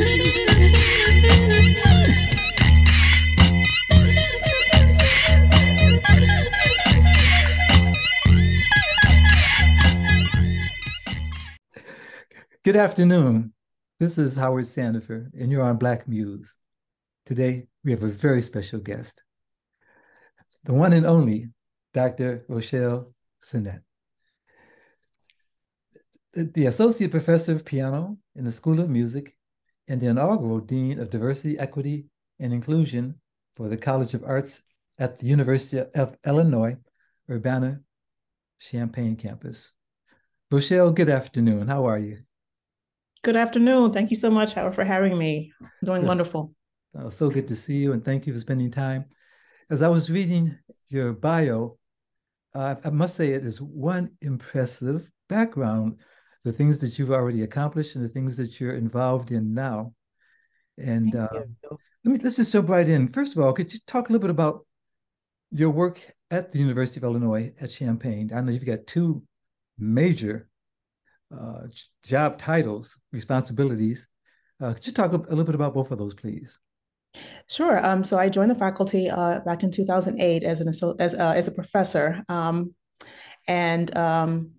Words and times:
Good 0.00 0.06
afternoon. 12.76 13.52
This 13.98 14.16
is 14.16 14.36
Howard 14.36 14.64
Sandifer, 14.64 15.28
and 15.38 15.52
you're 15.52 15.62
on 15.62 15.76
Black 15.76 16.08
Muse. 16.08 16.56
Today, 17.26 17.66
we 17.84 17.90
have 17.90 18.02
a 18.02 18.08
very 18.08 18.40
special 18.40 18.80
guest, 18.80 19.22
the 20.64 20.72
one 20.72 20.94
and 20.94 21.04
only 21.04 21.50
Dr. 21.92 22.46
Rochelle 22.48 23.12
Sennet. 23.42 23.82
The 26.32 26.64
Associate 26.64 27.10
Professor 27.10 27.52
of 27.52 27.66
Piano 27.66 28.16
in 28.34 28.44
the 28.44 28.52
School 28.52 28.80
of 28.80 28.88
Music 28.88 29.36
and 29.90 30.00
the 30.00 30.06
inaugural 30.06 30.60
Dean 30.60 31.00
of 31.00 31.10
Diversity, 31.10 31.58
Equity, 31.58 32.06
and 32.38 32.52
Inclusion 32.52 33.16
for 33.56 33.68
the 33.68 33.76
College 33.76 34.14
of 34.14 34.22
Arts 34.22 34.62
at 35.00 35.18
the 35.18 35.26
University 35.26 35.82
of 35.96 36.16
Illinois, 36.24 36.76
Urbana-Champaign 37.28 39.16
campus. 39.16 39.72
Rochelle, 40.48 40.92
good 40.92 41.08
afternoon. 41.08 41.66
How 41.66 41.86
are 41.86 41.98
you? 41.98 42.18
Good 43.24 43.34
afternoon. 43.34 43.92
Thank 43.92 44.12
you 44.12 44.16
so 44.16 44.30
much, 44.30 44.52
Howard, 44.52 44.76
for 44.76 44.84
having 44.84 45.18
me. 45.18 45.52
I'm 45.60 45.68
doing 45.82 46.04
wonderful. 46.06 46.54
Uh, 46.96 47.10
so 47.10 47.28
good 47.28 47.48
to 47.48 47.56
see 47.56 47.78
you, 47.78 47.92
and 47.92 48.04
thank 48.04 48.28
you 48.28 48.32
for 48.32 48.38
spending 48.38 48.70
time. 48.70 49.06
As 49.70 49.82
I 49.82 49.88
was 49.88 50.08
reading 50.08 50.56
your 50.86 51.12
bio, 51.12 51.78
uh, 52.54 52.76
I 52.84 52.90
must 52.90 53.16
say 53.16 53.32
it 53.32 53.44
is 53.44 53.60
one 53.60 54.10
impressive 54.20 55.10
background, 55.28 55.98
the 56.44 56.52
things 56.52 56.78
that 56.78 56.98
you've 56.98 57.10
already 57.10 57.42
accomplished 57.42 57.96
and 57.96 58.04
the 58.04 58.08
things 58.08 58.36
that 58.36 58.60
you're 58.60 58.74
involved 58.74 59.30
in 59.30 59.54
now. 59.54 59.92
And 60.78 61.14
uh, 61.14 61.28
let 61.32 62.12
me 62.12 62.18
let's 62.22 62.36
just 62.36 62.52
jump 62.52 62.68
right 62.68 62.88
in. 62.88 63.08
First 63.08 63.36
of 63.36 63.44
all, 63.44 63.52
could 63.52 63.72
you 63.72 63.78
talk 63.86 64.08
a 64.08 64.12
little 64.12 64.26
bit 64.26 64.30
about 64.30 64.66
your 65.50 65.70
work 65.70 66.00
at 66.30 66.52
the 66.52 66.58
University 66.58 67.00
of 67.00 67.04
Illinois 67.04 67.52
at 67.60 67.70
Champaign? 67.70 68.30
I 68.34 68.40
know 68.40 68.52
you've 68.52 68.64
got 68.64 68.86
two 68.86 69.22
major 69.78 70.48
uh, 71.36 71.66
job 72.04 72.38
titles, 72.38 72.98
responsibilities. 73.12 74.06
Uh, 74.60 74.72
could 74.72 74.86
you 74.86 74.92
talk 74.92 75.12
a, 75.12 75.16
little 75.16 75.44
bit 75.44 75.54
about 75.54 75.74
both 75.74 75.90
of 75.90 75.98
those, 75.98 76.14
please? 76.14 76.58
Sure. 77.48 77.84
Um, 77.84 78.04
so 78.04 78.18
I 78.18 78.28
joined 78.28 78.50
the 78.50 78.56
faculty 78.56 79.10
uh, 79.10 79.40
back 79.40 79.62
in 79.62 79.70
2008 79.70 80.42
as 80.44 80.60
an 80.60 80.68
as 80.68 81.14
uh, 81.14 81.32
as 81.36 81.48
a 81.48 81.52
professor, 81.52 82.22
um, 82.28 82.74
and 83.48 83.94
um, 83.96 84.52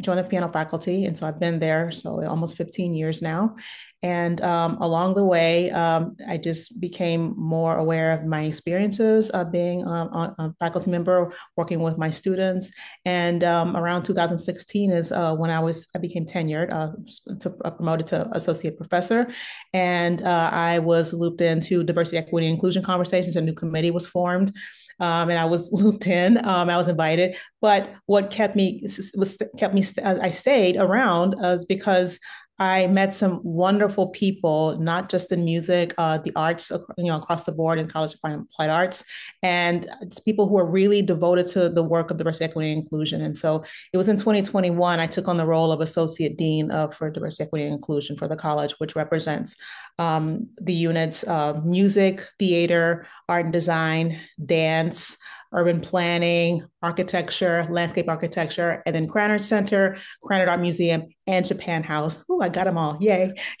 joined 0.00 0.18
the 0.18 0.24
piano 0.24 0.48
faculty, 0.52 1.06
and 1.06 1.18
so 1.18 1.26
I've 1.26 1.40
been 1.40 1.58
there 1.58 1.90
so 1.90 2.24
almost 2.26 2.56
15 2.56 2.94
years 2.94 3.20
now. 3.20 3.56
And 4.02 4.40
um, 4.42 4.76
along 4.80 5.14
the 5.14 5.24
way, 5.24 5.70
um, 5.72 6.16
I 6.28 6.36
just 6.36 6.80
became 6.80 7.34
more 7.36 7.76
aware 7.76 8.12
of 8.12 8.24
my 8.24 8.42
experiences 8.42 9.30
of 9.30 9.50
being 9.50 9.82
a, 9.82 10.34
a 10.38 10.54
faculty 10.60 10.90
member, 10.90 11.32
working 11.56 11.80
with 11.80 11.98
my 11.98 12.10
students. 12.10 12.72
And 13.04 13.42
um, 13.42 13.76
around 13.76 14.04
2016 14.04 14.92
is 14.92 15.10
uh, 15.10 15.34
when 15.34 15.50
I 15.50 15.58
was 15.58 15.86
I 15.94 15.98
became 15.98 16.26
tenured, 16.26 16.72
uh, 16.72 16.92
to, 17.40 17.56
uh, 17.64 17.70
promoted 17.70 18.06
to 18.08 18.28
associate 18.32 18.76
professor, 18.76 19.26
and 19.72 20.22
uh, 20.22 20.50
I 20.52 20.78
was 20.78 21.12
looped 21.12 21.40
into 21.40 21.82
diversity, 21.82 22.18
equity, 22.18 22.46
inclusion 22.46 22.84
conversations. 22.84 23.34
A 23.34 23.40
new 23.40 23.54
committee 23.54 23.90
was 23.90 24.06
formed 24.06 24.52
um, 25.00 25.30
and 25.30 25.38
I 25.38 25.44
was 25.44 25.72
looped 25.72 26.06
in. 26.06 26.38
Um, 26.44 26.70
I 26.70 26.76
was 26.76 26.88
invited, 26.88 27.36
but 27.60 27.92
what 28.06 28.30
kept 28.30 28.56
me 28.56 28.82
was 29.16 29.38
kept 29.58 29.74
me. 29.74 29.82
I 30.04 30.30
stayed 30.30 30.76
around 30.76 31.36
uh, 31.42 31.58
because 31.68 32.18
I 32.58 32.86
met 32.86 33.12
some 33.12 33.40
wonderful 33.44 34.08
people, 34.08 34.78
not 34.78 35.10
just 35.10 35.30
in 35.30 35.44
music, 35.44 35.94
uh, 35.98 36.18
the 36.18 36.32
arts, 36.34 36.70
you 36.96 37.04
know, 37.04 37.16
across 37.16 37.44
the 37.44 37.52
board 37.52 37.78
in 37.78 37.86
College 37.86 38.14
of 38.14 38.20
Fine 38.20 38.46
Applied 38.50 38.70
Arts, 38.70 39.04
and 39.42 39.86
it's 40.00 40.18
people 40.18 40.48
who 40.48 40.56
are 40.56 40.64
really 40.64 41.02
devoted 41.02 41.46
to 41.48 41.68
the 41.68 41.82
work 41.82 42.10
of 42.10 42.16
diversity, 42.16 42.46
equity, 42.46 42.72
and 42.72 42.82
inclusion. 42.82 43.20
And 43.20 43.36
so 43.36 43.64
it 43.92 43.96
was 43.96 44.08
in 44.08 44.16
2021 44.16 45.00
I 45.00 45.06
took 45.06 45.28
on 45.28 45.36
the 45.36 45.46
role 45.46 45.70
of 45.70 45.80
associate 45.80 46.38
dean 46.38 46.70
of, 46.70 46.94
for 46.94 47.10
diversity, 47.10 47.44
equity, 47.44 47.64
and 47.64 47.74
inclusion 47.74 48.16
for 48.16 48.26
the 48.26 48.36
college, 48.36 48.74
which 48.78 48.96
represents 48.96 49.56
um, 49.98 50.48
the 50.60 50.74
units 50.74 51.24
of 51.24 51.66
music, 51.66 52.26
theater, 52.38 53.06
art 53.28 53.44
and 53.44 53.52
design, 53.52 54.18
dance 54.44 55.18
urban 55.52 55.80
planning, 55.80 56.64
architecture, 56.82 57.66
landscape 57.70 58.08
architecture, 58.08 58.82
and 58.86 58.94
then 58.94 59.08
Krannert 59.08 59.40
Center, 59.40 59.96
Krannert 60.22 60.48
Art 60.48 60.60
Museum, 60.60 61.04
and 61.26 61.46
Japan 61.46 61.82
House. 61.82 62.24
Oh, 62.28 62.40
I 62.40 62.48
got 62.48 62.64
them 62.64 62.78
all. 62.78 62.98
Yay. 63.00 63.32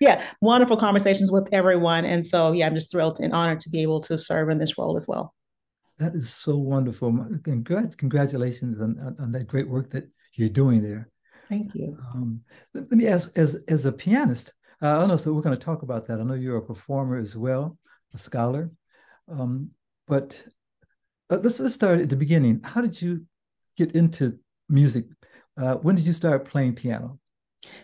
yeah, 0.00 0.24
wonderful 0.40 0.76
conversations 0.76 1.30
with 1.30 1.48
everyone. 1.52 2.04
And 2.04 2.26
so, 2.26 2.52
yeah, 2.52 2.66
I'm 2.66 2.74
just 2.74 2.90
thrilled 2.90 3.20
and 3.20 3.32
honored 3.32 3.60
to 3.60 3.70
be 3.70 3.82
able 3.82 4.00
to 4.02 4.18
serve 4.18 4.48
in 4.48 4.58
this 4.58 4.78
role 4.78 4.96
as 4.96 5.06
well. 5.06 5.34
That 5.98 6.14
is 6.14 6.32
so 6.32 6.56
wonderful. 6.56 7.26
Congratulations 7.44 8.80
on, 8.80 9.16
on 9.18 9.32
that 9.32 9.46
great 9.46 9.68
work 9.68 9.90
that 9.90 10.08
you're 10.34 10.48
doing 10.48 10.82
there. 10.82 11.08
Thank 11.48 11.74
you. 11.74 11.98
Um, 12.14 12.40
let, 12.72 12.90
me 12.90 13.06
ask, 13.06 13.36
as, 13.36 13.62
as 13.68 13.86
a 13.86 13.92
pianist, 13.92 14.54
uh, 14.80 15.02
I 15.02 15.06
know, 15.06 15.16
so 15.16 15.32
we're 15.32 15.42
going 15.42 15.56
to 15.56 15.64
talk 15.64 15.82
about 15.82 16.06
that. 16.06 16.18
I 16.18 16.24
know 16.24 16.34
you're 16.34 16.56
a 16.56 16.62
performer 16.62 17.16
as 17.16 17.36
well, 17.36 17.78
a 18.14 18.18
scholar. 18.18 18.70
Um, 19.28 19.70
but 20.08 20.44
let's 21.36 21.60
let's 21.60 21.74
start 21.74 22.00
at 22.00 22.10
the 22.10 22.16
beginning. 22.16 22.60
How 22.64 22.80
did 22.80 23.00
you 23.00 23.24
get 23.76 23.92
into 23.92 24.38
music? 24.68 25.06
Uh, 25.56 25.76
when 25.76 25.94
did 25.94 26.06
you 26.06 26.12
start 26.12 26.46
playing 26.46 26.74
piano? 26.74 27.18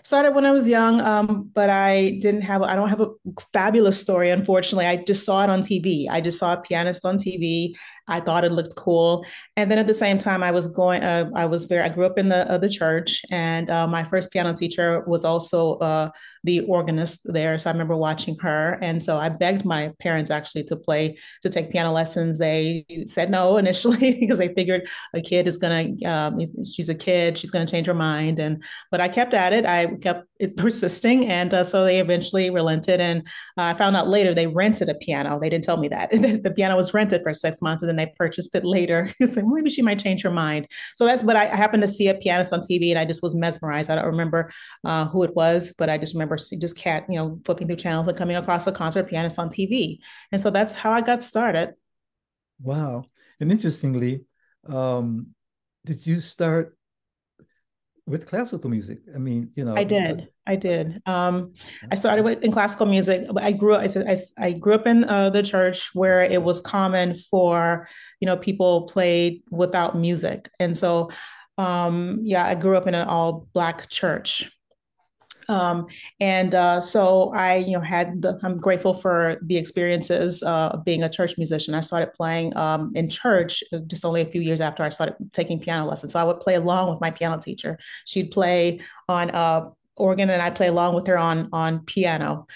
Started 0.03 0.35
when 0.35 0.45
I 0.45 0.51
was 0.53 0.67
young, 0.67 1.01
um, 1.01 1.51
but 1.55 1.71
I 1.71 2.19
didn't 2.21 2.43
have. 2.43 2.63
I 2.63 2.75
don't 2.75 2.89
have 2.89 3.01
a 3.01 3.11
fabulous 3.53 4.01
story, 4.01 4.31
unfortunately. 4.31 4.87
I 4.87 4.97
just 4.97 5.25
saw 5.25 5.45
it 5.45 5.51
on 5.51 5.61
TV. 5.61 6.09
I 6.09 6.21
just 6.21 6.39
saw 6.39 6.55
a 6.55 6.61
pianist 6.61 7.05
on 7.05 7.17
TV. 7.17 7.75
I 8.09 8.21
thought 8.21 8.45
it 8.45 8.53
looked 8.53 8.75
cool, 8.75 9.25
and 9.57 9.71
then 9.71 9.79
at 9.79 9.87
the 9.87 9.95
same 9.95 10.19
time, 10.19 10.43
I 10.43 10.51
was 10.51 10.67
going. 10.67 11.03
Uh, 11.03 11.31
I 11.35 11.45
was 11.47 11.65
very. 11.65 11.85
I 11.85 11.91
grew 11.91 12.07
up 12.07 12.19
in 12.19 12.29
the 12.29 12.51
uh, 12.51 12.59
the 12.59 12.69
church, 12.69 13.23
and 13.31 13.71
uh, 13.71 13.87
my 13.87 14.03
first 14.03 14.33
piano 14.33 14.53
teacher 14.53 15.05
was 15.07 15.25
also 15.25 15.75
uh, 15.75 16.11
the 16.43 16.61
organist 16.61 17.31
there. 17.33 17.59
So 17.59 17.71
I 17.71 17.73
remember 17.73 17.97
watching 17.97 18.37
her, 18.41 18.79
and 18.81 19.05
so 19.05 19.19
I 19.19 19.29
begged 19.29 19.65
my 19.65 19.93
parents 20.01 20.31
actually 20.31 20.65
to 20.65 20.77
play 20.77 21.19
to 21.43 21.51
take 21.51 21.71
piano 21.71 21.93
lessons. 21.93 22.39
They 22.39 22.85
said 23.05 23.31
no 23.31 23.59
initially 23.59 24.17
because 24.21 24.39
they 24.39 24.55
figured 24.55 24.89
a 25.15 25.21
kid 25.21 25.47
is 25.47 25.59
gonna. 25.59 25.91
Um, 26.05 26.41
she's 26.65 26.89
a 26.89 26.95
kid. 26.95 27.37
She's 27.39 27.51
gonna 27.51 27.67
change 27.67 27.87
her 27.87 27.95
mind, 27.95 28.39
and 28.39 28.63
but 28.91 29.01
I 29.01 29.09
kept 29.09 29.35
at 29.35 29.53
it. 29.53 29.67
I 29.69 29.87
kept 30.01 30.27
persisting, 30.57 31.27
and 31.27 31.53
uh, 31.53 31.65
so 31.65 31.85
they 31.85 32.01
eventually 32.01 32.51
relented. 32.51 33.01
And 33.01 33.27
uh, 33.57 33.63
I 33.63 33.75
found 33.75 33.97
out 33.97 34.09
later 34.09 34.35
they 34.35 34.47
rented 34.47 34.89
a 34.89 34.95
piano. 34.95 35.39
They 35.39 35.51
didn't 35.51 35.65
tell 35.65 35.77
me 35.77 35.89
that 35.89 36.11
the 36.43 36.53
piano 36.55 36.77
was 36.77 36.95
rented 36.95 37.23
for 37.23 37.35
six 37.35 37.61
months, 37.61 37.83
and 37.83 37.89
then 37.89 37.97
they 37.97 38.13
purchased 38.17 38.55
it 38.55 38.65
later. 38.65 39.11
so 39.27 39.47
maybe 39.47 39.71
she 39.71 39.83
might 39.83 39.99
change 39.99 40.23
her 40.23 40.31
mind. 40.31 40.67
So 40.95 41.05
that's. 41.05 41.23
But 41.23 41.37
I, 41.37 41.43
I, 41.43 41.57
happened 41.57 41.83
to 41.83 41.89
see 41.89 42.09
a 42.09 42.15
pianist 42.15 42.53
on 42.53 42.61
TV, 42.61 42.91
and 42.91 42.99
I 42.99 43.05
just 43.05 43.23
was 43.23 43.35
mesmerized. 43.35 43.91
I 43.91 43.97
don't 43.97 44.07
remember 44.07 44.51
uh, 44.85 45.07
who 45.09 45.23
it 45.25 45.37
was, 45.37 45.75
but 45.77 45.91
I 45.91 45.99
just 45.99 46.15
remember 46.15 46.37
just 46.37 46.79
cat, 46.79 47.05
you 47.09 47.17
know, 47.17 47.39
flipping 47.45 47.67
through 47.67 47.77
channels 47.77 48.09
and 48.09 48.17
coming 48.17 48.37
across 48.37 48.67
a 48.67 48.73
concert 48.73 49.09
pianist 49.09 49.39
on 49.39 49.51
TV, 49.51 49.99
and 50.33 50.41
so 50.41 50.51
that's 50.51 50.75
how 50.75 50.93
I 50.93 51.03
got 51.03 51.23
started. 51.23 51.75
Wow! 52.61 53.05
And 53.39 53.53
interestingly, 53.53 54.25
um, 54.67 55.35
did 55.85 56.07
you 56.07 56.21
start 56.21 56.78
with 58.09 58.27
classical 58.27 58.71
music. 58.71 59.01
I 59.15 59.19
mean, 59.19 59.51
you 59.55 59.65
know, 59.65 59.77
I 59.77 59.85
did. 59.85 60.29
I 60.47 60.57
did. 60.57 61.01
Um, 61.07 61.53
I 61.91 61.95
started 61.95 62.25
with 62.25 62.43
in 62.43 62.51
classical 62.51 62.87
music. 62.87 63.29
I 63.37 63.53
grew 63.53 63.75
up. 63.75 63.83
I, 63.97 64.17
I, 64.39 64.53
grew 64.53 64.75
up 64.75 64.87
in 64.87 65.05
uh, 65.05 65.31
the 65.31 65.43
church 65.43 65.95
where 65.95 66.25
it 66.25 66.43
was 66.43 66.61
common 66.61 67.15
for 67.15 67.87
you 68.21 68.27
know 68.27 68.37
people 68.37 68.87
played 68.89 69.43
without 69.51 69.97
music, 69.97 70.51
and 70.59 70.77
so 70.77 71.11
um, 71.59 72.21
yeah, 72.23 72.47
I 72.47 72.55
grew 72.55 72.77
up 72.77 72.87
in 72.87 72.95
an 72.95 73.07
all 73.07 73.47
black 73.53 73.89
church. 73.91 74.51
Um, 75.49 75.87
and 76.21 76.55
uh, 76.55 76.81
so 76.81 77.33
I, 77.35 77.57
you 77.57 77.73
know, 77.73 77.81
had 77.81 78.23
the, 78.23 78.39
I'm 78.43 78.59
grateful 78.59 78.95
for 78.95 79.39
the 79.43 79.57
experiences 79.57 80.43
uh, 80.43 80.71
of 80.75 80.85
being 80.85 81.03
a 81.03 81.09
church 81.09 81.39
musician. 81.39 81.75
I 81.75 81.81
started 81.81 82.13
playing 82.13 82.57
um, 82.57 82.93
in 82.95 83.09
church 83.09 83.63
just 83.87 84.05
only 84.05 84.21
a 84.21 84.27
few 84.27 84.41
years 84.41 84.61
after 84.61 84.83
I 84.83 84.91
started 84.91 85.17
taking 85.33 85.59
piano 85.59 85.87
lessons. 85.87 86.13
So 86.13 86.21
I 86.21 86.25
would 86.25 86.41
play 86.41 86.57
along 86.57 86.91
with 86.91 87.01
my 87.01 87.11
piano 87.11 87.41
teacher. 87.41 87.79
She'd 88.05 88.31
play 88.31 88.81
on 89.09 89.31
uh, 89.31 89.71
organ 89.99 90.31
and 90.31 90.41
I'd 90.41 90.55
play 90.55 90.69
along 90.69 90.95
with 90.95 91.07
her 91.07 91.19
on 91.19 91.49
on 91.53 91.81
piano. 91.85 92.47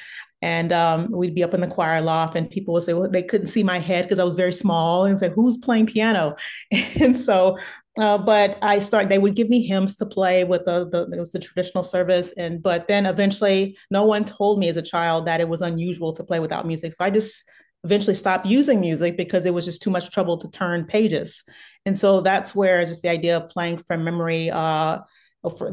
And 0.41 0.73
um, 0.73 1.13
we'd 1.13 1.37
be 1.37 1.45
up 1.45 1.55
in 1.55 1.61
the 1.61 1.69
choir 1.69 2.01
loft, 2.01 2.35
and 2.35 2.51
people 2.51 2.75
would 2.75 2.83
say, 2.83 2.95
well, 2.95 3.09
they 3.09 3.23
couldn't 3.23 3.47
see 3.47 3.63
my 3.63 3.79
head 3.79 4.05
because 4.05 4.19
I 4.19 4.25
was 4.25 4.35
very 4.35 4.53
small, 4.53 5.05
and 5.05 5.17
say, 5.17 5.31
"Who's 5.31 5.57
playing 5.57 5.87
piano?" 5.87 6.35
And 7.01 7.17
so 7.17 7.59
uh, 7.99 8.17
but 8.19 8.59
I 8.63 8.79
start. 8.79 9.09
They 9.09 9.19
would 9.19 9.35
give 9.35 9.51
me 9.51 9.67
hymns 9.67 9.97
to 9.97 10.07
play 10.07 10.45
with 10.45 10.65
the, 10.65 10.89
the 10.89 11.11
it 11.15 11.21
was 11.21 11.33
the 11.33 11.39
traditional 11.39 11.85
service, 11.85 12.33
and 12.33 12.63
but 12.63 12.89
then 12.89 13.05
eventually, 13.05 13.77
no 13.91 14.07
one 14.07 14.25
told 14.25 14.59
me 14.59 14.69
as 14.69 14.77
a 14.79 14.83
child 14.83 15.27
that 15.27 15.41
it 15.41 15.49
was 15.49 15.61
unusual 15.61 16.13
to 16.15 16.25
play 16.25 16.41
without 16.41 16.67
music. 16.67 16.95
So 16.95 17.05
I 17.05 17.11
just 17.11 17.51
eventually 17.85 18.15
stopped 18.15 18.47
using 18.47 18.81
music 18.81 19.17
because 19.17 19.45
it 19.45 19.53
was 19.53 19.65
just 19.65 19.83
too 19.83 19.91
much 19.91 20.11
trouble 20.11 20.39
to 20.39 20.51
turn 20.51 20.87
pages, 20.87 21.43
and 21.85 21.99
so 21.99 22.23
that's 22.23 22.55
where 22.55 22.87
just 22.87 23.03
the 23.03 23.11
idea 23.11 23.37
of 23.37 23.51
playing 23.51 23.79
from 23.79 24.05
memory 24.05 24.51
uh, 24.51 25.01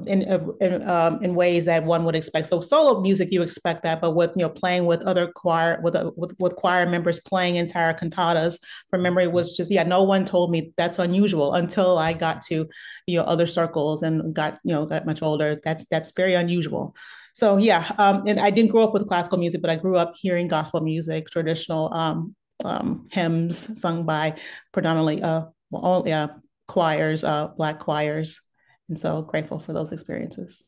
in 0.07 0.23
in, 0.61 0.89
um, 0.89 1.21
in 1.21 1.35
ways 1.35 1.65
that 1.65 1.83
one 1.83 2.03
would 2.03 2.15
expect. 2.15 2.47
So 2.47 2.59
solo 2.59 3.01
music, 3.01 3.31
you 3.31 3.43
expect 3.43 3.83
that, 3.83 4.01
but 4.01 4.11
with 4.11 4.31
you 4.35 4.41
know 4.41 4.49
playing 4.49 4.85
with 4.85 5.01
other 5.03 5.31
choir 5.31 5.79
with 5.83 5.95
with, 6.15 6.35
with 6.39 6.55
choir 6.55 6.87
members 6.87 7.19
playing 7.19 7.57
entire 7.57 7.93
cantatas 7.93 8.59
from 8.89 9.03
memory 9.03 9.27
was 9.27 9.55
just 9.55 9.71
yeah. 9.71 9.83
No 9.83 10.03
one 10.03 10.25
told 10.25 10.49
me 10.51 10.73
that's 10.75 10.97
unusual 10.97 11.53
until 11.53 11.97
I 11.97 12.13
got 12.13 12.41
to 12.43 12.67
you 13.05 13.17
know 13.17 13.23
other 13.23 13.45
circles 13.45 14.01
and 14.01 14.33
got 14.33 14.57
you 14.63 14.73
know 14.73 14.85
got 14.85 15.05
much 15.05 15.21
older. 15.21 15.55
That's 15.63 15.85
that's 15.85 16.11
very 16.11 16.33
unusual. 16.33 16.95
So 17.33 17.57
yeah, 17.57 17.91
um, 17.99 18.23
and 18.27 18.39
I 18.39 18.49
didn't 18.49 18.71
grow 18.71 18.83
up 18.83 18.93
with 18.93 19.07
classical 19.07 19.37
music, 19.37 19.61
but 19.61 19.69
I 19.69 19.75
grew 19.75 19.97
up 19.97 20.15
hearing 20.17 20.47
gospel 20.47 20.81
music, 20.81 21.29
traditional 21.29 21.93
um, 21.93 22.35
um, 22.65 23.07
hymns 23.11 23.79
sung 23.79 24.03
by 24.03 24.35
predominantly 24.71 25.21
uh, 25.21 25.45
well, 25.69 25.81
all, 25.83 26.07
yeah, 26.07 26.27
choirs, 26.67 27.23
uh, 27.23 27.49
black 27.55 27.79
choirs 27.79 28.48
and 28.89 28.99
so 28.99 29.21
grateful 29.21 29.59
for 29.59 29.73
those 29.73 29.91
experiences. 29.91 30.63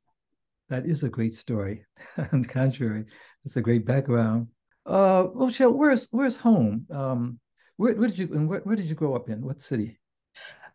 That 0.70 0.86
is 0.86 1.04
a 1.04 1.10
great 1.10 1.36
story. 1.36 1.86
On 2.32 2.44
the 2.44 2.48
contrary, 2.48 3.06
it's 3.44 3.58
a 3.58 3.62
great 3.62 3.86
background. 3.86 4.48
Uh, 4.86 5.28
Rochelle, 5.34 5.74
where's 5.74 6.08
where's 6.12 6.38
home? 6.38 6.88
Um, 6.90 7.40
where, 7.78 7.94
where 7.96 8.08
did 8.08 8.20
you 8.20 8.30
and 8.34 8.48
where, 8.48 8.62
where 8.62 8.76
did 8.76 8.86
you 8.86 8.96
grow 8.96 9.16
up 9.16 9.30
in? 9.30 9.42
What 9.42 9.62
city? 9.62 10.00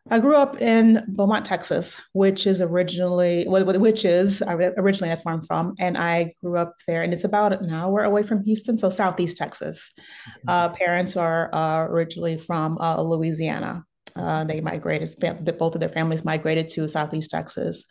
I 0.08 0.20
grew 0.20 0.36
up 0.36 0.60
in 0.60 1.04
Beaumont, 1.08 1.44
Texas, 1.44 2.00
which 2.12 2.46
is 2.46 2.60
originally, 2.60 3.44
what 3.48 3.66
which 3.80 4.04
is 4.04 4.40
originally 4.46 5.08
that's 5.08 5.24
where 5.24 5.34
I'm 5.34 5.42
from, 5.42 5.74
and 5.80 5.98
I 5.98 6.32
grew 6.40 6.58
up 6.58 6.74
there. 6.86 7.02
And 7.02 7.12
it's 7.12 7.24
about 7.24 7.60
an 7.60 7.70
hour 7.70 8.04
away 8.04 8.22
from 8.22 8.44
Houston, 8.44 8.78
so 8.78 8.88
Southeast 8.88 9.36
Texas. 9.36 9.92
Okay. 10.28 10.42
Uh, 10.46 10.68
parents 10.68 11.16
are 11.16 11.52
uh, 11.52 11.86
originally 11.86 12.36
from 12.36 12.78
uh, 12.78 13.02
Louisiana, 13.02 13.84
uh, 14.16 14.44
they 14.44 14.60
migrated, 14.60 15.10
both 15.58 15.74
of 15.74 15.80
their 15.80 15.88
families 15.88 16.24
migrated 16.24 16.68
to 16.70 16.88
Southeast 16.88 17.30
Texas, 17.30 17.86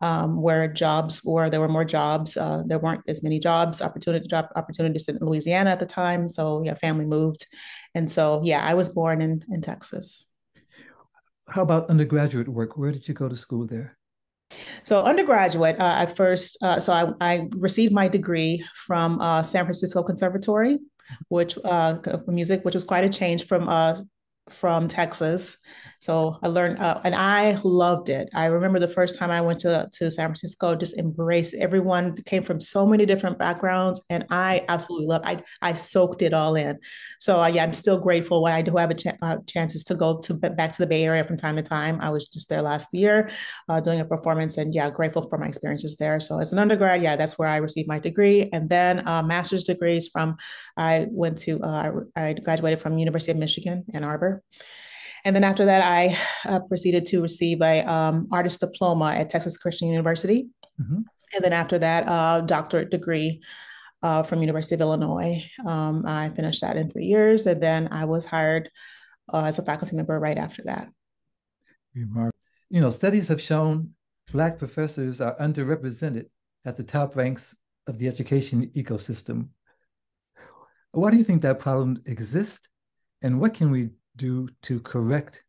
um, 0.00 0.40
where 0.40 0.68
jobs 0.68 1.24
were, 1.24 1.48
there 1.50 1.60
were 1.60 1.68
more 1.68 1.84
jobs. 1.84 2.36
Uh, 2.36 2.62
there 2.66 2.78
weren't 2.78 3.02
as 3.08 3.22
many 3.22 3.38
jobs, 3.38 3.80
opportunity 3.80 4.26
job 4.26 4.46
opportunities 4.56 5.08
in 5.08 5.18
Louisiana 5.20 5.70
at 5.70 5.80
the 5.80 5.86
time. 5.86 6.28
So 6.28 6.62
yeah, 6.64 6.74
family 6.74 7.04
moved. 7.04 7.46
And 7.94 8.10
so, 8.10 8.40
yeah, 8.44 8.64
I 8.64 8.74
was 8.74 8.88
born 8.88 9.22
in, 9.22 9.44
in 9.50 9.60
Texas. 9.60 10.30
How 11.48 11.62
about 11.62 11.90
undergraduate 11.90 12.48
work? 12.48 12.76
Where 12.76 12.90
did 12.90 13.06
you 13.06 13.14
go 13.14 13.28
to 13.28 13.36
school 13.36 13.66
there? 13.66 13.96
So 14.82 15.02
undergraduate, 15.02 15.78
uh, 15.80 15.94
I 15.98 16.06
first, 16.06 16.58
uh, 16.62 16.78
so 16.78 16.92
I, 16.92 17.12
I, 17.20 17.48
received 17.56 17.92
my 17.92 18.08
degree 18.08 18.64
from 18.74 19.20
uh, 19.20 19.42
San 19.42 19.64
Francisco 19.64 20.02
Conservatory, 20.02 20.78
which 21.28 21.58
uh, 21.64 21.98
music, 22.26 22.64
which 22.64 22.74
was 22.74 22.84
quite 22.84 23.04
a 23.04 23.08
change 23.08 23.46
from 23.46 23.68
uh, 23.68 24.02
from 24.50 24.88
Texas. 24.88 25.58
So 26.04 26.36
I 26.42 26.48
learned, 26.48 26.80
uh, 26.80 27.00
and 27.02 27.14
I 27.14 27.58
loved 27.64 28.10
it. 28.10 28.28
I 28.34 28.44
remember 28.44 28.78
the 28.78 28.86
first 28.86 29.16
time 29.16 29.30
I 29.30 29.40
went 29.40 29.60
to, 29.60 29.88
to 29.90 30.10
San 30.10 30.28
Francisco, 30.28 30.74
just 30.74 30.98
embraced 30.98 31.54
everyone 31.54 32.14
came 32.26 32.42
from 32.42 32.60
so 32.60 32.84
many 32.84 33.06
different 33.06 33.38
backgrounds, 33.38 34.04
and 34.10 34.26
I 34.28 34.66
absolutely 34.68 35.06
loved. 35.06 35.24
I 35.24 35.38
I 35.62 35.72
soaked 35.72 36.20
it 36.20 36.34
all 36.34 36.56
in. 36.56 36.78
So 37.20 37.42
uh, 37.42 37.46
yeah, 37.46 37.64
I'm 37.64 37.72
still 37.72 37.98
grateful 37.98 38.42
when 38.42 38.52
I 38.52 38.60
do 38.60 38.76
have 38.76 38.90
a 38.90 38.94
ch- 38.94 39.16
uh, 39.22 39.38
chances 39.46 39.82
to 39.84 39.94
go 39.94 40.18
to 40.18 40.34
back 40.34 40.72
to 40.72 40.78
the 40.78 40.86
Bay 40.86 41.04
Area 41.04 41.24
from 41.24 41.38
time 41.38 41.56
to 41.56 41.62
time. 41.62 41.98
I 42.02 42.10
was 42.10 42.28
just 42.28 42.50
there 42.50 42.60
last 42.60 42.92
year, 42.92 43.30
uh, 43.70 43.80
doing 43.80 44.00
a 44.00 44.04
performance, 44.04 44.58
and 44.58 44.74
yeah, 44.74 44.90
grateful 44.90 45.26
for 45.30 45.38
my 45.38 45.46
experiences 45.46 45.96
there. 45.96 46.20
So 46.20 46.38
as 46.38 46.52
an 46.52 46.58
undergrad, 46.58 47.02
yeah, 47.02 47.16
that's 47.16 47.38
where 47.38 47.48
I 47.48 47.56
received 47.56 47.88
my 47.88 47.98
degree, 47.98 48.50
and 48.52 48.68
then 48.68 49.08
uh, 49.08 49.22
master's 49.22 49.64
degrees 49.64 50.08
from. 50.12 50.36
I 50.76 51.06
went 51.08 51.38
to 51.46 51.52
I 52.14 52.34
graduated 52.34 52.80
from 52.80 52.98
University 52.98 53.32
of 53.32 53.38
Michigan, 53.38 53.86
Ann 53.94 54.04
Arbor. 54.04 54.42
And 55.24 55.34
then 55.34 55.44
after 55.44 55.64
that, 55.64 55.82
I 55.82 56.18
uh, 56.44 56.60
proceeded 56.60 57.06
to 57.06 57.22
receive 57.22 57.62
a 57.62 57.80
um, 57.90 58.28
artist 58.30 58.60
diploma 58.60 59.12
at 59.12 59.30
Texas 59.30 59.56
Christian 59.56 59.88
University. 59.88 60.48
Mm-hmm. 60.80 61.00
And 61.34 61.44
then 61.44 61.52
after 61.52 61.78
that, 61.78 62.06
uh, 62.06 62.42
doctorate 62.42 62.90
degree 62.90 63.42
uh, 64.02 64.22
from 64.22 64.42
University 64.42 64.74
of 64.74 64.82
Illinois. 64.82 65.42
Um, 65.66 66.04
I 66.06 66.28
finished 66.30 66.60
that 66.60 66.76
in 66.76 66.90
three 66.90 67.06
years, 67.06 67.46
and 67.46 67.60
then 67.60 67.88
I 67.90 68.04
was 68.04 68.26
hired 68.26 68.70
uh, 69.32 69.44
as 69.44 69.58
a 69.58 69.62
faculty 69.62 69.96
member 69.96 70.20
right 70.20 70.36
after 70.36 70.62
that. 70.64 70.90
You 71.94 72.80
know, 72.80 72.90
studies 72.90 73.28
have 73.28 73.40
shown 73.40 73.94
Black 74.30 74.58
professors 74.58 75.20
are 75.20 75.36
underrepresented 75.38 76.26
at 76.64 76.76
the 76.76 76.82
top 76.82 77.16
ranks 77.16 77.56
of 77.86 77.98
the 77.98 78.08
education 78.08 78.70
ecosystem. 78.74 79.48
Why 80.92 81.10
do 81.10 81.16
you 81.16 81.24
think 81.24 81.42
that 81.42 81.58
problem 81.58 82.02
exists, 82.04 82.68
and 83.22 83.40
what 83.40 83.54
can 83.54 83.70
we 83.70 83.90
do 84.16 84.48
to 84.62 84.80
correct 84.80 85.44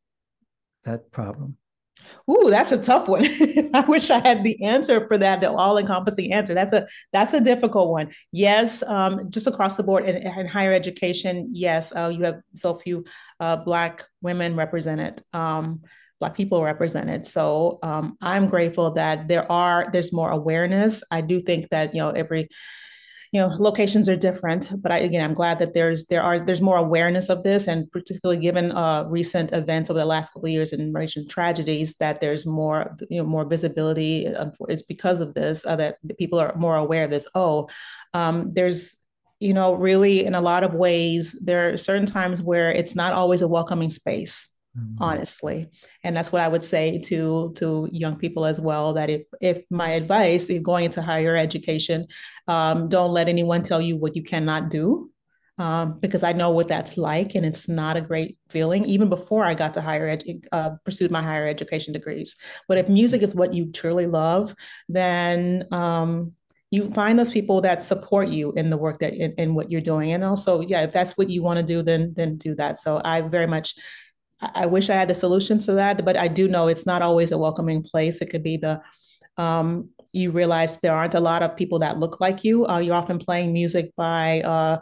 that 0.83 1.11
problem? 1.11 1.57
Ooh, 2.29 2.49
that's 2.49 2.71
a 2.71 2.81
tough 2.81 3.07
one. 3.07 3.25
I 3.73 3.83
wish 3.87 4.09
I 4.09 4.19
had 4.19 4.43
the 4.43 4.63
answer 4.63 5.07
for 5.07 5.17
that, 5.17 5.41
the 5.41 5.51
all-encompassing 5.51 6.31
answer. 6.31 6.53
That's 6.53 6.73
a 6.73 6.87
that's 7.13 7.33
a 7.33 7.41
difficult 7.41 7.89
one. 7.89 8.11
Yes, 8.31 8.83
um, 8.83 9.29
just 9.29 9.47
across 9.47 9.77
the 9.77 9.83
board 9.83 10.05
in, 10.05 10.15
in 10.17 10.47
higher 10.47 10.73
education, 10.73 11.49
yes, 11.51 11.95
uh, 11.95 12.11
you 12.13 12.23
have 12.23 12.41
so 12.53 12.75
few 12.75 13.05
uh, 13.39 13.57
Black 13.57 14.03
women 14.21 14.55
represented, 14.55 15.21
um, 15.33 15.81
Black 16.19 16.35
people 16.35 16.61
represented. 16.63 17.27
So 17.27 17.79
um, 17.81 18.17
I'm 18.21 18.47
grateful 18.47 18.91
that 18.91 19.27
there 19.27 19.49
are 19.51 19.87
there's 19.91 20.13
more 20.13 20.31
awareness. 20.31 21.03
I 21.11 21.21
do 21.21 21.41
think 21.41 21.69
that 21.69 21.93
you 21.93 22.01
know 22.01 22.09
every 22.09 22.49
you 23.35 23.41
know 23.41 23.53
locations 23.59 24.07
are 24.07 24.15
different 24.15 24.71
but 24.81 24.93
I, 24.93 24.99
again 24.99 25.21
i'm 25.21 25.33
glad 25.33 25.59
that 25.59 25.73
there's 25.73 26.07
there 26.07 26.23
are 26.23 26.39
there's 26.39 26.61
more 26.61 26.77
awareness 26.77 27.27
of 27.27 27.43
this 27.43 27.67
and 27.67 27.91
particularly 27.91 28.41
given 28.41 28.71
uh, 28.71 29.03
recent 29.09 29.51
events 29.51 29.89
over 29.89 29.99
the 29.99 30.05
last 30.05 30.31
couple 30.31 30.47
of 30.47 30.53
years 30.53 30.71
and 30.71 30.95
recent 30.95 31.29
tragedies 31.29 31.97
that 31.97 32.21
there's 32.21 32.45
more 32.45 32.95
you 33.09 33.21
know 33.21 33.27
more 33.27 33.43
visibility 33.43 34.25
is 34.69 34.83
because 34.83 35.19
of 35.19 35.33
this 35.33 35.65
uh, 35.65 35.75
that 35.75 35.97
people 36.17 36.39
are 36.39 36.55
more 36.55 36.77
aware 36.77 37.03
of 37.03 37.11
this. 37.11 37.27
Oh 37.35 37.67
um, 38.13 38.53
there's 38.53 38.95
you 39.41 39.53
know 39.53 39.73
really 39.73 40.25
in 40.25 40.33
a 40.33 40.39
lot 40.39 40.63
of 40.63 40.73
ways 40.73 41.37
there 41.43 41.73
are 41.73 41.77
certain 41.77 42.05
times 42.05 42.41
where 42.41 42.71
it's 42.71 42.95
not 42.95 43.11
always 43.11 43.41
a 43.41 43.49
welcoming 43.49 43.89
space 43.89 44.54
mm-hmm. 44.77 45.03
honestly 45.03 45.69
and 46.03 46.15
that's 46.15 46.31
what 46.31 46.41
i 46.41 46.47
would 46.47 46.63
say 46.63 46.99
to 46.99 47.51
to 47.55 47.87
young 47.91 48.15
people 48.15 48.45
as 48.45 48.59
well 48.59 48.93
that 48.93 49.09
if 49.09 49.23
if 49.41 49.63
my 49.69 49.91
advice 49.91 50.49
if 50.49 50.61
going 50.63 50.85
into 50.85 51.01
higher 51.01 51.35
education 51.35 52.05
um, 52.47 52.89
don't 52.89 53.11
let 53.11 53.27
anyone 53.27 53.63
tell 53.63 53.81
you 53.81 53.97
what 53.97 54.15
you 54.15 54.23
cannot 54.23 54.69
do 54.69 55.09
um, 55.57 55.99
because 55.99 56.23
I 56.23 56.33
know 56.33 56.51
what 56.51 56.67
that's 56.67 56.97
like, 56.97 57.35
and 57.35 57.45
it's 57.45 57.69
not 57.69 57.95
a 57.95 58.01
great 58.01 58.37
feeling. 58.49 58.83
Even 58.85 59.07
before 59.07 59.45
I 59.45 59.53
got 59.53 59.73
to 59.75 59.81
higher 59.81 60.07
ed, 60.07 60.23
uh, 60.51 60.71
pursued 60.83 61.11
my 61.11 61.21
higher 61.21 61.47
education 61.47 61.93
degrees. 61.93 62.35
But 62.67 62.77
if 62.77 62.89
music 62.89 63.21
is 63.21 63.33
what 63.33 63.53
you 63.53 63.71
truly 63.71 64.05
love, 64.05 64.53
then 64.89 65.65
um, 65.71 66.33
you 66.71 66.91
find 66.91 67.17
those 67.17 67.31
people 67.31 67.61
that 67.61 67.81
support 67.81 68.27
you 68.27 68.51
in 68.53 68.69
the 68.69 68.75
work 68.75 68.99
that 68.99 69.13
in, 69.13 69.31
in 69.33 69.55
what 69.55 69.71
you're 69.71 69.79
doing. 69.79 70.11
And 70.11 70.25
also, 70.25 70.59
yeah, 70.59 70.81
if 70.81 70.91
that's 70.91 71.17
what 71.17 71.29
you 71.29 71.41
want 71.41 71.57
to 71.57 71.63
do, 71.63 71.81
then 71.81 72.13
then 72.17 72.35
do 72.35 72.53
that. 72.55 72.77
So 72.79 73.01
I 73.05 73.21
very 73.21 73.47
much 73.47 73.75
I 74.41 74.65
wish 74.65 74.89
I 74.89 74.95
had 74.95 75.07
the 75.07 75.15
solution 75.15 75.59
to 75.59 75.73
that, 75.73 76.03
but 76.03 76.17
I 76.17 76.27
do 76.27 76.47
know 76.47 76.67
it's 76.67 76.85
not 76.85 77.01
always 77.01 77.31
a 77.31 77.37
welcoming 77.37 77.83
place. 77.83 78.21
It 78.21 78.29
could 78.29 78.43
be 78.43 78.57
the 78.57 78.81
um, 79.37 79.89
you 80.13 80.31
realize 80.31 80.79
there 80.79 80.95
aren't 80.95 81.13
a 81.13 81.19
lot 81.19 81.43
of 81.43 81.55
people 81.55 81.79
that 81.79 81.99
look 81.99 82.21
like 82.21 82.43
you. 82.43 82.65
Uh, 82.67 82.79
you're 82.79 82.95
often 82.95 83.19
playing 83.19 83.51
music 83.51 83.91
by 83.97 84.41
uh, 84.41 84.79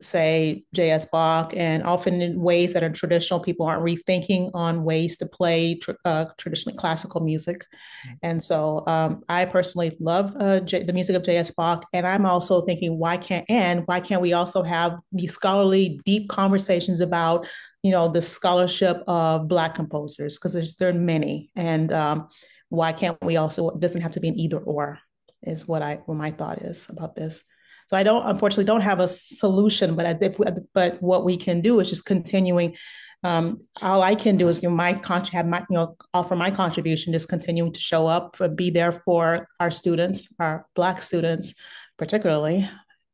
say 0.00 0.64
J.S. 0.74 1.06
Bach, 1.06 1.52
and 1.56 1.82
often 1.84 2.20
in 2.20 2.40
ways 2.40 2.72
that 2.72 2.82
are 2.82 2.90
traditional. 2.90 3.40
People 3.40 3.66
aren't 3.66 3.82
rethinking 3.82 4.50
on 4.54 4.84
ways 4.84 5.16
to 5.18 5.26
play 5.26 5.76
tr- 5.76 5.92
uh, 6.04 6.26
traditionally 6.36 6.76
classical 6.76 7.20
music, 7.20 7.60
mm-hmm. 7.60 8.14
and 8.22 8.42
so 8.42 8.84
um, 8.86 9.22
I 9.28 9.44
personally 9.44 9.96
love 10.00 10.34
uh, 10.38 10.60
J- 10.60 10.82
the 10.82 10.92
music 10.92 11.16
of 11.16 11.24
J.S. 11.24 11.50
Bach, 11.50 11.84
and 11.92 12.06
I'm 12.06 12.26
also 12.26 12.62
thinking, 12.62 12.98
why 12.98 13.16
can't 13.16 13.46
and 13.48 13.86
why 13.86 14.00
can't 14.00 14.22
we 14.22 14.32
also 14.32 14.62
have 14.62 14.98
these 15.12 15.32
scholarly, 15.32 16.00
deep 16.04 16.28
conversations 16.28 17.00
about 17.00 17.46
you 17.86 17.92
know 17.92 18.08
the 18.08 18.20
scholarship 18.20 19.02
of 19.06 19.46
Black 19.46 19.76
composers 19.76 20.36
because 20.36 20.52
there's 20.52 20.74
there 20.76 20.88
are 20.88 20.92
many, 21.14 21.50
and 21.54 21.92
um, 21.92 22.28
why 22.68 22.92
can't 22.92 23.16
we 23.24 23.36
also? 23.36 23.70
It 23.70 23.80
doesn't 23.80 24.00
have 24.00 24.12
to 24.12 24.20
be 24.20 24.28
an 24.28 24.38
either 24.38 24.58
or. 24.58 24.98
Is 25.42 25.68
what 25.68 25.82
I 25.82 26.00
what 26.06 26.16
my 26.16 26.32
thought 26.32 26.62
is 26.62 26.88
about 26.88 27.14
this. 27.14 27.44
So 27.86 27.96
I 27.96 28.02
don't, 28.02 28.26
unfortunately, 28.26 28.64
don't 28.64 28.80
have 28.80 28.98
a 28.98 29.06
solution, 29.06 29.94
but 29.94 30.20
if, 30.20 30.38
but 30.74 31.00
what 31.00 31.24
we 31.24 31.36
can 31.36 31.60
do 31.60 31.78
is 31.78 31.88
just 31.88 32.04
continuing. 32.04 32.74
Um, 33.22 33.60
all 33.80 34.02
I 34.02 34.16
can 34.16 34.36
do 34.36 34.48
is 34.48 34.62
you 34.62 34.68
know, 34.68 34.74
my 34.74 34.94
con- 34.94 35.24
have 35.26 35.46
my 35.46 35.60
you 35.70 35.76
know 35.76 35.96
offer 36.12 36.34
my 36.34 36.50
contribution, 36.50 37.12
just 37.12 37.28
continuing 37.28 37.72
to 37.72 37.80
show 37.80 38.08
up, 38.08 38.34
for, 38.34 38.48
be 38.48 38.70
there 38.70 38.92
for 38.92 39.46
our 39.60 39.70
students, 39.70 40.34
our 40.40 40.66
Black 40.74 41.00
students, 41.00 41.54
particularly, 41.96 42.68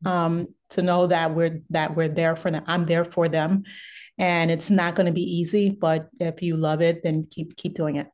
um, 0.06 0.48
to 0.70 0.80
know 0.80 1.06
that 1.06 1.34
we're 1.34 1.60
that 1.70 1.94
we're 1.94 2.08
there 2.08 2.36
for 2.36 2.50
them. 2.50 2.64
I'm 2.66 2.86
there 2.86 3.04
for 3.04 3.28
them, 3.28 3.64
and 4.18 4.50
it's 4.50 4.70
not 4.70 4.94
going 4.94 5.06
to 5.06 5.12
be 5.12 5.22
easy. 5.22 5.70
But 5.70 6.08
if 6.20 6.42
you 6.42 6.56
love 6.56 6.80
it, 6.82 7.02
then 7.02 7.26
keep 7.30 7.56
keep 7.56 7.74
doing 7.74 7.96
it. 7.96 8.08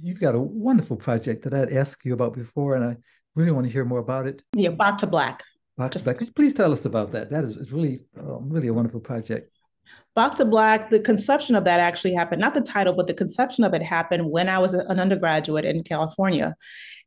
You've 0.00 0.20
got 0.20 0.34
a 0.34 0.40
wonderful 0.40 0.96
project 0.96 1.44
that 1.44 1.54
I'd 1.54 1.72
asked 1.72 2.04
you 2.04 2.14
about 2.14 2.34
before, 2.34 2.74
and 2.74 2.84
I 2.84 2.96
really 3.34 3.52
want 3.52 3.66
to 3.66 3.72
hear 3.72 3.84
more 3.84 4.00
about 4.00 4.26
it. 4.26 4.42
Yeah, 4.54 4.70
Bach 4.70 4.98
to 4.98 5.06
Black. 5.06 5.44
Bach 5.76 5.92
to 5.92 6.00
Black. 6.00 6.18
Please 6.34 6.52
tell 6.52 6.72
us 6.72 6.84
about 6.84 7.12
that. 7.12 7.30
That 7.30 7.44
is 7.44 7.72
really, 7.72 8.00
um, 8.18 8.50
really 8.50 8.68
a 8.68 8.74
wonderful 8.74 9.00
project. 9.00 9.52
Bach 10.14 10.36
to 10.36 10.44
Black, 10.44 10.90
the 10.90 10.98
conception 10.98 11.54
of 11.54 11.64
that 11.64 11.80
actually 11.80 12.14
happened, 12.14 12.40
not 12.40 12.54
the 12.54 12.60
title, 12.60 12.92
but 12.92 13.06
the 13.06 13.14
conception 13.14 13.62
of 13.64 13.72
it 13.74 13.82
happened 13.82 14.28
when 14.30 14.48
I 14.48 14.58
was 14.58 14.74
an 14.74 14.98
undergraduate 14.98 15.64
in 15.64 15.84
California. 15.84 16.56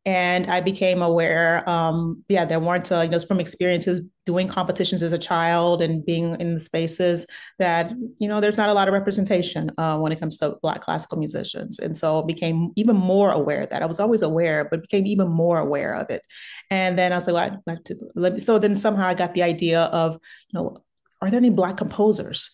And 0.04 0.48
I 0.48 0.62
became 0.62 1.04
aware, 1.04 1.70
um, 1.70 2.24
yeah, 2.28 2.44
there 2.44 2.60
weren't, 2.60 2.92
uh, 2.92 3.02
you 3.02 3.10
know, 3.10 3.20
from 3.20 3.40
experiences 3.40 4.08
doing 4.26 4.48
competitions 4.48 5.04
as 5.04 5.12
a 5.12 5.18
child 5.18 5.80
and 5.82 6.04
being 6.04 6.40
in 6.42 6.56
the 6.56 6.60
spaces 6.60 7.28
that, 7.60 7.92
you 8.18 8.28
know, 8.28 8.42
there's 8.42 8.58
not 8.58 8.70
a 8.70 8.74
lot 8.74 8.88
of 8.88 8.96
representation 8.96 9.70
uh, 9.78 10.00
when 10.00 10.12
it 10.12 10.20
comes 10.20 10.40
to 10.40 10.58
Black 10.64 10.82
classical 10.82 11.20
musicians. 11.20 11.78
And 11.78 11.96
so 11.96 12.24
became 12.24 12.72
even 12.78 12.96
more 12.96 13.30
aware 13.30 13.62
of 13.62 13.70
that. 13.70 13.84
I 13.84 13.86
was 13.86 14.00
always 14.00 14.24
aware, 14.24 14.68
but 14.72 14.82
became 14.82 15.06
even 15.06 15.28
more 15.28 15.60
aware 15.60 15.94
of 15.94 16.10
it. 16.10 16.26
And 16.72 16.98
then 16.98 17.12
I 17.12 17.18
was 17.18 17.28
like, 17.28 17.52
well, 17.52 17.62
I'd 17.68 17.72
like 17.76 17.84
to, 17.86 18.40
so 18.40 18.58
then 18.58 18.76
somehow 18.76 19.06
I 19.06 19.14
got 19.14 19.36
the 19.36 19.44
idea 19.44 19.82
of, 19.82 20.14
you 20.14 20.60
know, 20.60 20.78
are 21.22 21.30
there 21.30 21.40
any 21.40 21.50
Black 21.50 21.78
composers? 21.78 22.52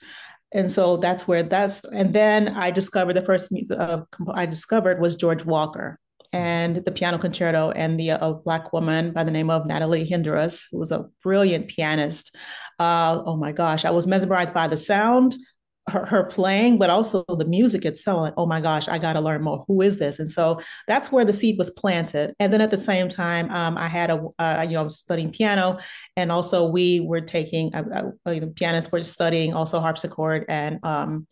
and 0.53 0.71
so 0.71 0.95
that's 0.95 1.27
where 1.27 1.43
that's 1.43 1.83
and 1.83 2.13
then 2.13 2.47
i 2.47 2.71
discovered 2.71 3.15
the 3.15 3.21
first 3.21 3.51
music 3.51 3.77
uh, 3.77 3.99
i 4.33 4.45
discovered 4.45 5.01
was 5.01 5.17
george 5.17 5.43
walker 5.43 5.99
and 6.33 6.77
the 6.77 6.91
piano 6.91 7.17
concerto 7.17 7.71
and 7.71 7.99
the 7.99 8.11
uh, 8.11 8.33
black 8.33 8.73
woman 8.73 9.11
by 9.11 9.23
the 9.23 9.31
name 9.31 9.49
of 9.49 9.65
Natalie 9.65 10.07
Hinderas, 10.07 10.67
who 10.71 10.79
was 10.79 10.91
a 10.91 11.05
brilliant 11.23 11.69
pianist. 11.69 12.35
Uh, 12.79 13.21
oh 13.25 13.37
my 13.37 13.51
gosh, 13.51 13.85
I 13.85 13.91
was 13.91 14.07
mesmerized 14.07 14.53
by 14.53 14.67
the 14.67 14.77
sound, 14.77 15.35
her, 15.89 16.05
her 16.05 16.23
playing, 16.25 16.77
but 16.77 16.89
also 16.89 17.23
the 17.27 17.45
music 17.45 17.85
itself. 17.85 18.21
Like, 18.21 18.33
oh 18.37 18.45
my 18.45 18.61
gosh, 18.61 18.87
I 18.87 18.97
got 18.97 19.13
to 19.13 19.21
learn 19.21 19.43
more. 19.43 19.63
Who 19.67 19.81
is 19.81 19.97
this? 19.97 20.19
And 20.19 20.29
so 20.29 20.59
that's 20.87 21.11
where 21.11 21.25
the 21.25 21.33
seed 21.33 21.57
was 21.57 21.69
planted. 21.71 22.33
And 22.39 22.51
then 22.51 22.61
at 22.61 22.71
the 22.71 22.77
same 22.77 23.09
time, 23.09 23.49
um, 23.51 23.77
I 23.77 23.87
had 23.87 24.09
a, 24.09 24.25
uh, 24.39 24.65
you 24.67 24.73
know, 24.73 24.89
studying 24.89 25.31
piano, 25.31 25.77
and 26.15 26.31
also 26.31 26.67
we 26.67 26.99
were 26.99 27.21
taking, 27.21 27.73
uh, 27.73 28.11
uh, 28.25 28.33
the 28.33 28.47
pianists 28.47 28.91
were 28.91 29.01
studying 29.03 29.53
also 29.53 29.79
harpsichord 29.79 30.45
and 30.49 30.79
um, 30.83 31.27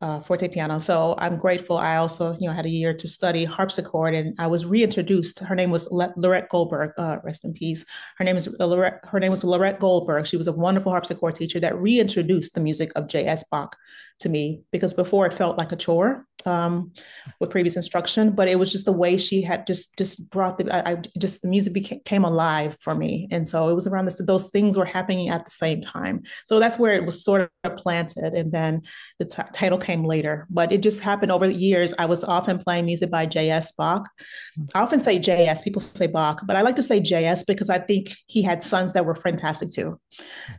uh, 0.00 0.20
forte 0.20 0.48
piano. 0.48 0.78
So 0.78 1.16
I'm 1.18 1.36
grateful. 1.36 1.76
I 1.76 1.96
also, 1.96 2.36
you 2.38 2.46
know, 2.46 2.54
had 2.54 2.66
a 2.66 2.70
year 2.70 2.94
to 2.94 3.08
study 3.08 3.44
harpsichord, 3.44 4.14
and 4.14 4.34
I 4.38 4.46
was 4.46 4.64
reintroduced. 4.64 5.40
Her 5.40 5.54
name 5.54 5.70
was 5.70 5.88
Laurette 5.90 6.48
Goldberg. 6.48 6.92
Uh, 6.96 7.18
rest 7.24 7.44
in 7.44 7.52
peace. 7.52 7.84
Her 8.16 8.24
name 8.24 8.36
is 8.36 8.46
Laurette. 8.60 9.00
Her 9.04 9.18
name 9.18 9.30
was 9.30 9.42
Laurette 9.42 9.80
Goldberg. 9.80 10.26
She 10.26 10.36
was 10.36 10.46
a 10.46 10.52
wonderful 10.52 10.92
harpsichord 10.92 11.34
teacher 11.34 11.58
that 11.60 11.76
reintroduced 11.76 12.54
the 12.54 12.60
music 12.60 12.92
of 12.94 13.08
J.S. 13.08 13.44
Bach 13.50 13.76
to 14.20 14.28
me 14.28 14.62
because 14.72 14.92
before 14.92 15.26
it 15.26 15.32
felt 15.32 15.58
like 15.58 15.72
a 15.72 15.76
chore 15.76 16.26
um, 16.46 16.92
with 17.40 17.50
previous 17.50 17.76
instruction, 17.76 18.30
but 18.30 18.48
it 18.48 18.58
was 18.58 18.70
just 18.72 18.84
the 18.84 18.92
way 18.92 19.16
she 19.18 19.42
had 19.42 19.66
just 19.66 19.96
just 19.96 20.30
brought 20.30 20.58
the 20.58 20.72
I, 20.72 20.92
I 20.92 21.02
just 21.18 21.42
the 21.42 21.48
music 21.48 21.72
became, 21.72 22.00
came 22.04 22.24
alive 22.24 22.76
for 22.80 22.94
me, 22.94 23.28
and 23.30 23.46
so 23.46 23.68
it 23.68 23.74
was 23.74 23.86
around 23.86 24.06
this. 24.06 24.20
Those 24.24 24.50
things 24.50 24.76
were 24.76 24.84
happening 24.84 25.28
at 25.28 25.44
the 25.44 25.50
same 25.50 25.82
time, 25.82 26.22
so 26.46 26.58
that's 26.58 26.78
where 26.78 26.94
it 26.94 27.04
was 27.04 27.24
sort 27.24 27.50
of 27.64 27.76
planted, 27.76 28.34
and 28.34 28.52
then 28.52 28.82
the 29.18 29.24
t- 29.24 29.42
title 29.52 29.78
came 29.78 30.04
later. 30.04 30.46
But 30.50 30.72
it 30.72 30.82
just 30.82 31.00
happened 31.00 31.32
over 31.32 31.46
the 31.46 31.54
years. 31.54 31.94
I 31.98 32.06
was 32.06 32.24
often 32.24 32.58
playing 32.58 32.86
music 32.86 33.10
by 33.10 33.26
J.S. 33.26 33.72
Bach. 33.72 34.08
I 34.74 34.80
often 34.80 35.00
say 35.00 35.18
J.S. 35.18 35.62
People 35.62 35.80
say 35.80 36.06
Bach, 36.06 36.42
but 36.46 36.56
I 36.56 36.62
like 36.62 36.76
to 36.76 36.82
say 36.82 37.00
J.S. 37.00 37.44
because 37.44 37.70
I 37.70 37.78
think 37.78 38.14
he 38.26 38.42
had 38.42 38.62
sons 38.62 38.92
that 38.92 39.04
were 39.04 39.14
fantastic 39.14 39.70
too. 39.70 40.00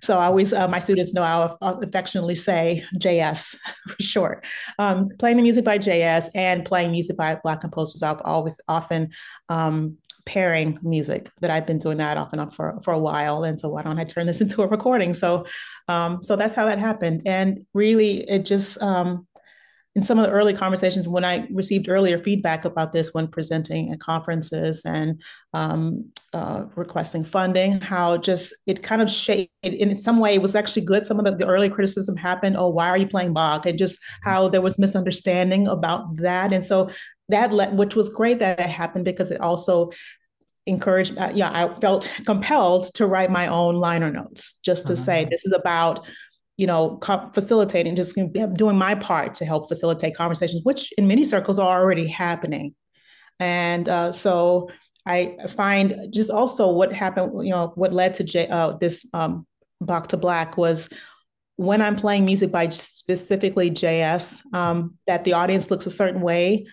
So 0.01 0.17
I 0.17 0.25
always 0.25 0.53
uh, 0.53 0.67
my 0.67 0.79
students 0.79 1.13
know 1.13 1.23
I 1.23 1.55
affectionately 1.81 2.35
say 2.35 2.85
J.S. 2.97 3.48
for 3.87 4.01
short. 4.01 4.45
Um, 4.77 5.09
playing 5.17 5.37
the 5.37 5.43
music 5.43 5.65
by 5.65 5.79
JS 5.79 6.29
and 6.35 6.65
playing 6.65 6.91
music 6.91 7.17
by 7.17 7.35
Black 7.35 7.61
composers. 7.61 8.03
I've 8.03 8.21
always 8.23 8.59
often 8.67 9.11
um, 9.49 9.97
pairing 10.25 10.77
music 10.83 11.29
that 11.41 11.49
I've 11.49 11.65
been 11.65 11.79
doing 11.79 11.97
that 11.97 12.17
off 12.17 12.33
and 12.33 12.41
on 12.41 12.51
for, 12.51 12.79
for 12.83 12.93
a 12.93 12.99
while. 12.99 13.43
And 13.43 13.59
so 13.59 13.69
why 13.69 13.81
don't 13.81 13.99
I 13.99 14.03
turn 14.03 14.27
this 14.27 14.41
into 14.45 14.61
a 14.61 14.67
recording? 14.67 15.13
So, 15.13 15.45
um, 15.87 16.21
so 16.21 16.35
that's 16.35 16.55
how 16.55 16.65
that 16.65 16.79
happened. 16.79 17.23
And 17.25 17.65
really 17.73 18.29
it 18.29 18.45
just, 18.45 18.81
um, 18.81 19.27
in 19.95 20.03
some 20.03 20.19
of 20.19 20.25
the 20.25 20.31
early 20.31 20.53
conversations 20.53 21.07
when 21.07 21.25
I 21.25 21.47
received 21.51 21.89
earlier 21.89 22.19
feedback 22.19 22.63
about 22.63 22.91
this 22.91 23.13
when 23.13 23.27
presenting 23.27 23.91
at 23.91 23.99
conferences 23.99 24.83
and 24.85 25.19
um, 25.53 26.11
uh, 26.31 26.65
requesting 26.75 27.23
funding, 27.23 27.81
how 27.81 28.17
just 28.17 28.53
it 28.67 28.83
kind 28.83 29.01
of 29.01 29.09
shaped, 29.09 29.51
in 29.63 29.97
some 29.97 30.19
way, 30.19 30.35
it 30.35 30.41
was 30.41 30.55
actually 30.55 30.85
good. 30.85 31.05
Some 31.05 31.19
of 31.19 31.25
the, 31.25 31.35
the 31.35 31.47
early 31.47 31.69
criticism 31.69 32.15
happened, 32.15 32.55
oh, 32.55 32.69
why 32.69 32.87
are 32.87 32.97
you 32.97 33.07
playing 33.07 33.33
Bach? 33.33 33.65
And 33.65 33.79
just 33.79 33.99
how 34.21 34.47
there 34.47 34.61
was 34.61 34.77
misunderstanding 34.77 35.67
about 35.67 36.17
that. 36.17 36.53
And 36.53 36.63
so 36.63 36.89
that, 37.29 37.51
led, 37.51 37.75
which 37.75 37.95
was 37.95 38.09
great 38.09 38.39
that 38.39 38.59
it 38.59 38.67
happened 38.67 39.05
because 39.05 39.31
it 39.31 39.41
also 39.41 39.89
encouraged, 40.67 41.17
uh, 41.17 41.31
yeah, 41.33 41.49
I 41.51 41.79
felt 41.79 42.11
compelled 42.25 42.93
to 42.93 43.07
write 43.07 43.31
my 43.31 43.47
own 43.47 43.75
liner 43.75 44.11
notes 44.11 44.59
just 44.63 44.85
to 44.85 44.93
uh-huh. 44.93 45.01
say, 45.01 45.25
this 45.25 45.45
is 45.45 45.51
about 45.51 46.07
you 46.59 46.67
know, 46.67 46.99
facilitating, 47.33 47.95
just 47.95 48.19
doing 48.55 48.77
my 48.77 48.93
part 48.93 49.33
to 49.33 49.45
help 49.45 49.69
facilitate 49.69 50.13
conversations, 50.13 50.59
which 50.63 50.91
in 50.97 51.07
many 51.07 51.23
circles 51.23 51.57
are 51.57 51.79
already 51.79 52.05
happening. 52.05 52.75
And 53.39 53.87
uh, 53.87 54.11
so 54.11 54.69
I 55.05 55.37
find 55.47 56.09
just 56.11 56.29
also 56.29 56.69
what 56.69 56.91
happened, 56.91 57.47
you 57.47 57.51
know, 57.51 57.71
what 57.75 57.93
led 57.93 58.13
to 58.15 58.25
J, 58.25 58.49
uh, 58.49 58.73
this 58.73 59.09
um, 59.13 59.47
Bach 59.79 60.07
to 60.07 60.17
Black 60.17 60.57
was 60.57 60.89
when 61.55 61.81
I'm 61.81 61.95
playing 61.95 62.25
music 62.25 62.51
by 62.51 62.67
specifically 62.67 63.71
JS, 63.71 64.41
um, 64.53 64.95
that 65.07 65.23
the 65.23 65.33
audience 65.33 65.71
looks 65.71 65.85
a 65.85 65.91
certain 65.91 66.19
way. 66.19 66.65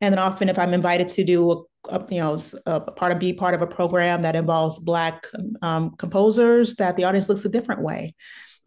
And 0.00 0.12
then 0.12 0.18
often 0.18 0.48
if 0.48 0.58
I'm 0.58 0.74
invited 0.74 1.08
to 1.10 1.24
do 1.24 1.66
a 1.88 2.04
you 2.10 2.18
know, 2.18 2.36
a 2.66 2.80
part 2.80 3.12
of 3.12 3.20
be 3.20 3.32
part 3.32 3.54
of 3.54 3.62
a 3.62 3.66
program 3.68 4.22
that 4.22 4.34
involves 4.34 4.76
Black 4.80 5.24
um, 5.62 5.94
composers, 5.98 6.74
that 6.76 6.96
the 6.96 7.04
audience 7.04 7.28
looks 7.28 7.44
a 7.44 7.48
different 7.48 7.82
way. 7.82 8.16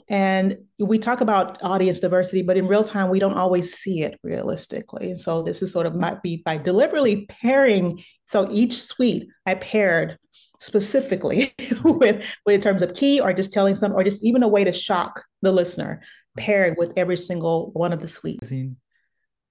And 0.09 0.57
we 0.79 0.99
talk 0.99 1.21
about 1.21 1.61
audience 1.63 1.99
diversity, 1.99 2.41
but 2.41 2.57
in 2.57 2.67
real 2.67 2.83
time, 2.83 3.09
we 3.09 3.19
don't 3.19 3.37
always 3.37 3.73
see 3.73 4.03
it 4.03 4.19
realistically. 4.23 5.11
And 5.11 5.19
so 5.19 5.41
this 5.41 5.61
is 5.61 5.71
sort 5.71 5.85
of 5.85 5.95
might 5.95 6.21
be 6.21 6.37
by 6.37 6.57
deliberately 6.57 7.25
pairing. 7.27 8.03
So 8.27 8.49
each 8.51 8.81
suite 8.81 9.27
I 9.45 9.55
paired 9.55 10.17
specifically 10.59 11.53
with, 11.83 12.25
with 12.45 12.55
in 12.55 12.61
terms 12.61 12.81
of 12.81 12.93
key 12.93 13.19
or 13.19 13.33
just 13.33 13.53
telling 13.53 13.75
some 13.75 13.93
or 13.93 14.03
just 14.03 14.23
even 14.23 14.43
a 14.43 14.47
way 14.47 14.63
to 14.63 14.71
shock 14.71 15.23
the 15.41 15.51
listener 15.51 16.01
paired 16.37 16.75
with 16.77 16.93
every 16.97 17.17
single 17.17 17.71
one 17.71 17.93
of 17.93 18.01
the 18.01 18.07
suites. 18.07 18.51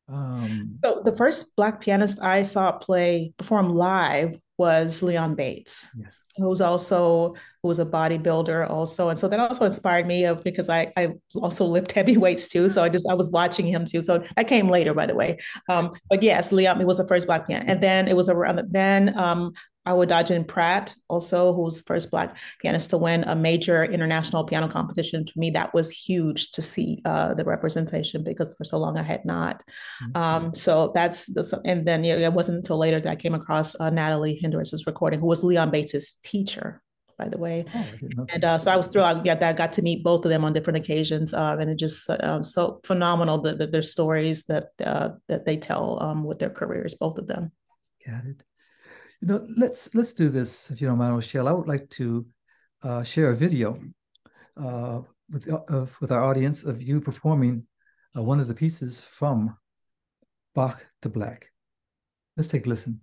Um, 0.08 0.78
so 0.84 1.02
the 1.04 1.16
first 1.16 1.56
black 1.56 1.80
pianist 1.80 2.20
I 2.20 2.42
saw 2.42 2.72
play 2.72 3.32
perform 3.36 3.74
live 3.74 4.38
was 4.58 5.02
Leon 5.02 5.34
Bates. 5.34 5.90
Yes 5.96 6.21
who's 6.36 6.60
also 6.60 7.34
who 7.62 7.68
was 7.68 7.78
a 7.78 7.86
bodybuilder 7.86 8.68
also. 8.68 9.08
And 9.08 9.18
so 9.18 9.28
that 9.28 9.38
also 9.38 9.64
inspired 9.64 10.06
me 10.06 10.24
of 10.24 10.42
because 10.42 10.68
I, 10.68 10.92
I 10.96 11.14
also 11.34 11.66
lift 11.66 11.92
heavy 12.00 12.16
weights 12.16 12.48
too. 12.48 12.68
So 12.70 12.82
i 12.82 12.88
just 12.88 13.08
i 13.08 13.14
was 13.14 13.28
watching 13.28 13.66
him 13.66 13.84
too. 13.84 14.02
So 14.02 14.24
that 14.36 14.48
came 14.48 14.68
later 14.68 14.94
by 14.94 15.06
the 15.06 15.14
way. 15.14 15.38
Um, 15.68 15.92
but 16.08 16.22
yes 16.22 16.52
Leon 16.52 16.84
was 16.86 16.98
the 16.98 17.06
first 17.06 17.26
black 17.26 17.46
pianist 17.46 17.68
and 17.68 17.82
then 17.82 18.08
it 18.08 18.16
was 18.16 18.28
around 18.28 18.60
then 18.70 19.18
um, 19.18 19.52
Awadagin 19.86 20.46
Pratt, 20.46 20.94
also 21.08 21.52
who 21.52 21.62
was 21.62 21.78
the 21.78 21.82
first 21.84 22.10
Black 22.10 22.36
pianist 22.60 22.90
to 22.90 22.98
win 22.98 23.24
a 23.24 23.34
major 23.34 23.84
international 23.84 24.44
piano 24.44 24.68
competition. 24.68 25.26
For 25.26 25.38
me, 25.38 25.50
that 25.50 25.74
was 25.74 25.90
huge 25.90 26.52
to 26.52 26.62
see 26.62 27.02
uh, 27.04 27.34
the 27.34 27.44
representation 27.44 28.22
because 28.22 28.54
for 28.54 28.64
so 28.64 28.78
long 28.78 28.96
I 28.96 29.02
had 29.02 29.24
not. 29.24 29.62
Mm-hmm. 30.04 30.16
Um, 30.16 30.54
so 30.54 30.92
that's 30.94 31.26
the, 31.26 31.60
and 31.64 31.86
then 31.86 32.04
yeah, 32.04 32.14
it 32.14 32.32
wasn't 32.32 32.58
until 32.58 32.78
later 32.78 33.00
that 33.00 33.10
I 33.10 33.16
came 33.16 33.34
across 33.34 33.78
uh, 33.80 33.90
Natalie 33.90 34.38
Hinderas's 34.40 34.86
recording, 34.86 35.18
who 35.18 35.26
was 35.26 35.42
Leon 35.42 35.70
Bates's 35.70 36.14
teacher. 36.22 36.80
By 37.18 37.28
the 37.28 37.38
way, 37.38 37.66
oh, 37.72 38.26
and 38.30 38.44
uh, 38.44 38.58
so 38.58 38.72
I 38.72 38.76
was 38.76 38.88
thrilled. 38.88 39.24
Yeah, 39.24 39.36
that 39.36 39.48
I 39.48 39.52
got 39.52 39.74
to 39.74 39.82
meet 39.82 40.02
both 40.02 40.24
of 40.24 40.30
them 40.30 40.44
on 40.44 40.52
different 40.54 40.78
occasions, 40.78 41.32
uh, 41.32 41.56
and 41.60 41.70
it 41.70 41.78
just 41.78 42.10
um, 42.10 42.42
so 42.42 42.80
phenomenal 42.84 43.40
the, 43.40 43.52
the, 43.54 43.66
their 43.66 43.82
stories 43.82 44.44
that 44.46 44.70
uh, 44.84 45.10
that 45.28 45.44
they 45.44 45.56
tell 45.56 46.02
um, 46.02 46.24
with 46.24 46.40
their 46.40 46.50
careers, 46.50 46.94
both 46.94 47.18
of 47.18 47.28
them. 47.28 47.52
Got 48.04 48.24
it. 48.24 48.42
You 49.22 49.28
know, 49.28 49.46
let's 49.56 49.94
let's 49.94 50.12
do 50.12 50.28
this 50.28 50.68
if 50.72 50.80
you 50.80 50.88
don't 50.88 50.98
mind, 50.98 51.14
Rochelle. 51.14 51.46
I 51.46 51.52
would 51.52 51.68
like 51.68 51.88
to 51.90 52.26
uh, 52.82 53.04
share 53.04 53.30
a 53.30 53.36
video 53.36 53.78
uh, 54.56 55.02
with 55.30 55.48
uh, 55.48 55.86
with 56.00 56.10
our 56.10 56.24
audience 56.24 56.64
of 56.64 56.82
you 56.82 57.00
performing 57.00 57.64
uh, 58.16 58.22
one 58.22 58.40
of 58.40 58.48
the 58.48 58.54
pieces 58.54 59.00
from 59.00 59.56
Bach 60.56 60.84
to 61.02 61.08
Black. 61.08 61.52
Let's 62.36 62.48
take 62.48 62.66
a 62.66 62.68
listen. 62.68 63.00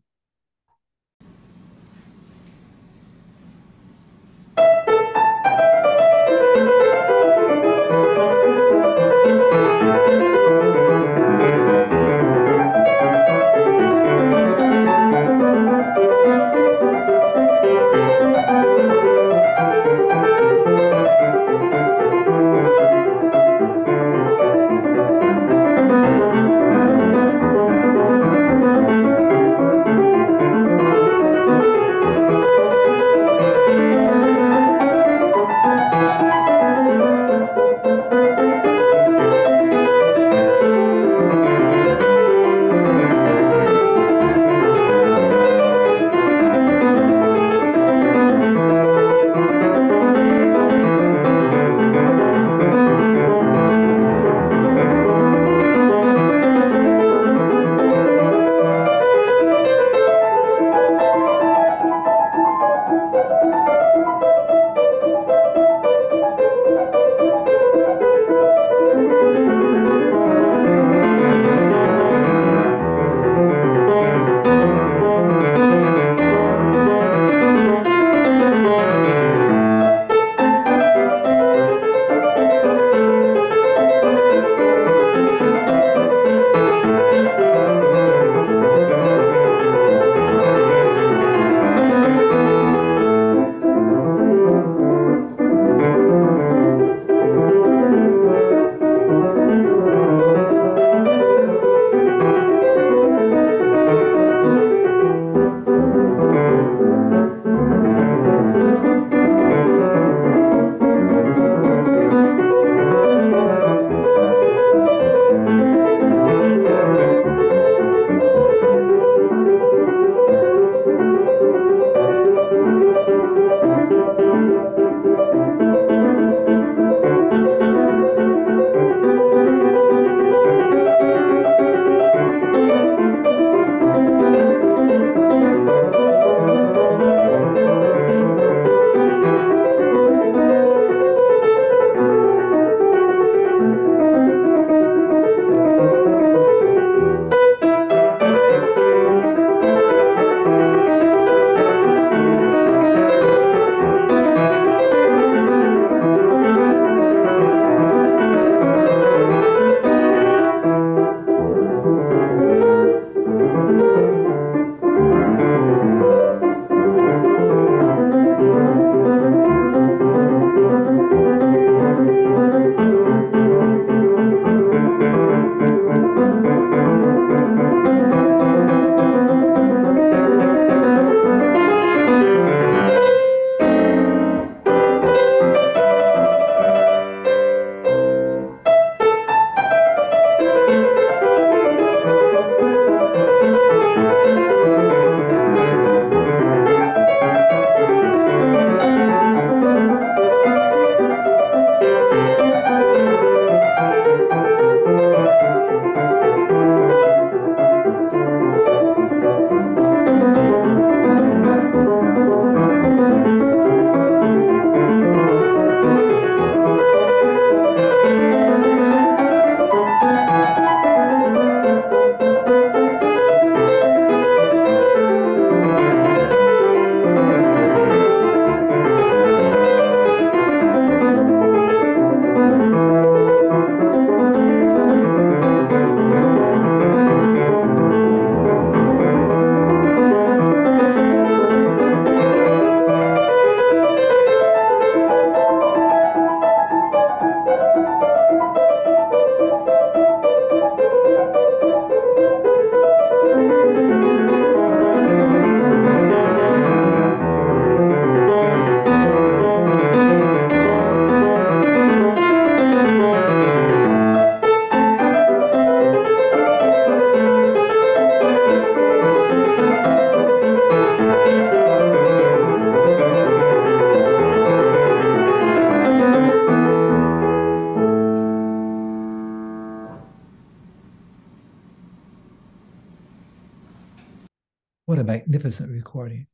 Recording. 285.90 286.28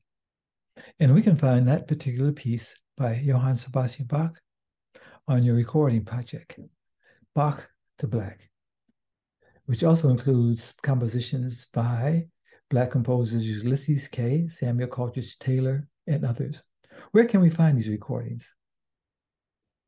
And 1.00 1.16
we 1.16 1.22
can 1.22 1.38
find 1.38 1.66
that 1.66 1.88
particular 1.88 2.34
piece 2.34 2.76
by 2.98 3.22
Johann 3.24 3.56
Sebastian 3.56 4.06
Bach 4.06 4.38
on 5.30 5.44
your 5.44 5.56
recording 5.56 6.04
project, 6.04 6.60
Bach 7.34 7.66
to 8.00 8.08
Black, 8.08 8.50
which 9.66 9.86
also 9.86 10.10
includes 10.10 10.74
compositions 10.84 11.68
by 11.74 12.26
Black 12.70 12.92
composers 12.92 13.48
Ulysses 13.48 14.10
Kay, 14.10 14.50
Samuel 14.50 14.90
Coleridge 14.90 15.40
Taylor, 15.40 15.88
and 16.06 16.26
others. 16.26 16.62
Where 17.14 17.26
can 17.26 17.40
we 17.40 17.50
find 17.50 17.78
these 17.78 17.88
recordings? 17.88 18.46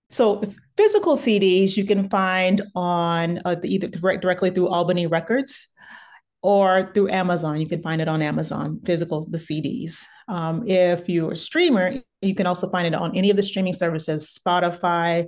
So 0.10 0.42
physical 0.78 1.18
CDs 1.18 1.76
you 1.76 1.84
can 1.84 2.08
find 2.08 2.62
on 2.74 3.42
uh, 3.44 3.58
either 3.64 3.90
direct, 3.90 4.22
directly 4.22 4.50
through 4.50 4.70
Albany 4.70 5.08
Records 5.08 5.74
or 6.42 6.92
through 6.94 7.10
Amazon. 7.10 7.60
You 7.60 7.68
can 7.68 7.82
find 7.82 8.02
it 8.02 8.08
on 8.08 8.22
Amazon, 8.22 8.80
physical, 8.86 9.28
the 9.30 9.38
CDs. 9.38 10.04
Um, 10.28 10.68
if 10.68 11.10
you're 11.10 11.34
a 11.34 11.38
streamer, 11.38 11.96
you 12.22 12.36
can 12.36 12.48
also 12.48 12.70
find 12.70 12.88
it 12.88 12.94
on 12.94 13.16
any 13.16 13.30
of 13.30 13.38
the 13.38 13.44
streaming 13.44 13.74
services, 13.74 14.38
Spotify, 14.38 15.28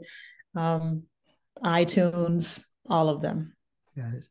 um, 0.55 1.03
iTunes, 1.63 2.63
all 2.89 3.09
of 3.09 3.21
them. 3.21 3.53
It. 3.95 4.29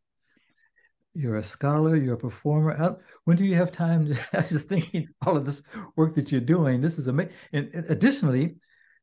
You're 1.15 1.37
a 1.37 1.43
scholar, 1.43 1.97
you're 1.97 2.15
a 2.15 2.19
performer. 2.19 2.99
When 3.25 3.37
do 3.37 3.45
you 3.45 3.57
have 3.57 3.73
time? 3.73 4.07
To, 4.07 4.13
I 4.33 4.39
was 4.39 4.51
just 4.51 4.69
thinking 4.69 5.09
all 5.27 5.37
of 5.37 5.45
this 5.45 5.63
work 5.97 6.15
that 6.15 6.31
you're 6.31 6.41
doing. 6.41 6.81
This 6.81 6.99
is 6.99 7.09
amazing. 7.09 7.33
And 7.53 7.71
additionally, 7.89 8.57